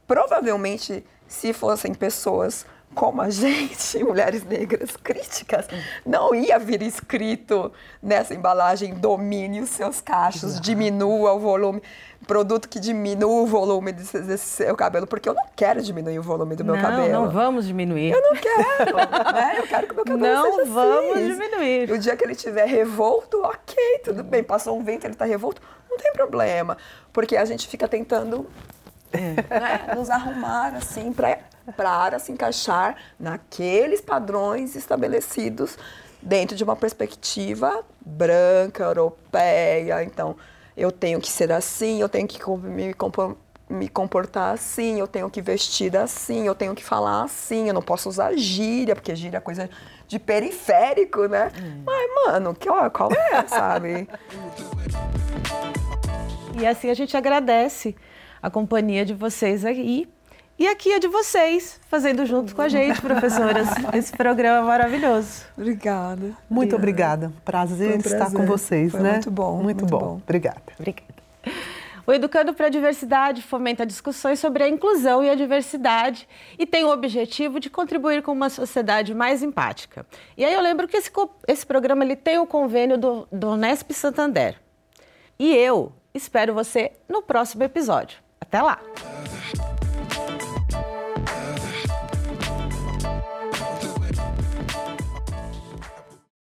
[0.07, 5.67] provavelmente se fossem pessoas como a gente, mulheres negras críticas,
[6.05, 7.71] não ia vir escrito
[8.01, 11.81] nessa embalagem domine os seus cachos, diminua o volume,
[12.27, 16.23] produto que diminua o volume desse, desse, seu cabelo, porque eu não quero diminuir o
[16.23, 17.11] volume do meu não, cabelo.
[17.11, 18.11] Não, vamos diminuir.
[18.11, 18.97] Eu não quero,
[19.33, 19.55] né?
[19.57, 21.27] Eu quero que o meu cabelo não seja vamos assim.
[21.27, 21.91] diminuir.
[21.91, 25.61] O dia que ele estiver revolto, ok, tudo bem, passou um vento, ele está revolto,
[25.89, 26.77] não tem problema,
[27.13, 28.47] porque a gente fica tentando
[29.11, 29.19] é.
[29.19, 31.29] né, nos arrumar assim para
[31.71, 35.77] para se encaixar naqueles padrões estabelecidos
[36.21, 40.03] dentro de uma perspectiva branca, europeia.
[40.03, 40.35] Então,
[40.75, 42.95] eu tenho que ser assim, eu tenho que me,
[43.69, 47.81] me comportar assim, eu tenho que vestir assim, eu tenho que falar assim, eu não
[47.81, 49.69] posso usar gíria, porque gíria é coisa
[50.07, 51.51] de periférico, né?
[51.61, 51.83] Hum.
[51.85, 54.07] Mas, mano, que, ó, qual é, sabe?
[56.59, 57.95] E assim a gente agradece
[58.41, 60.09] a companhia de vocês aí
[60.59, 65.45] e aqui é de vocês, fazendo junto com a gente, professoras, esse programa maravilhoso.
[65.57, 66.33] Obrigada.
[66.49, 67.31] Muito obrigada.
[67.45, 69.13] Prazer, um prazer, estar com vocês, Foi né?
[69.13, 69.55] Muito bom.
[69.63, 69.99] Muito, muito bom.
[69.99, 70.21] bom.
[70.21, 70.61] Obrigada.
[70.77, 71.19] Obrigada.
[72.05, 76.83] O Educando para a Diversidade fomenta discussões sobre a inclusão e a diversidade e tem
[76.83, 80.03] o objetivo de contribuir com uma sociedade mais empática.
[80.35, 81.11] E aí eu lembro que esse,
[81.47, 84.59] esse programa ele tem o convênio do, do Unesp Santander.
[85.37, 88.17] E eu espero você no próximo episódio.
[88.41, 88.79] Até lá!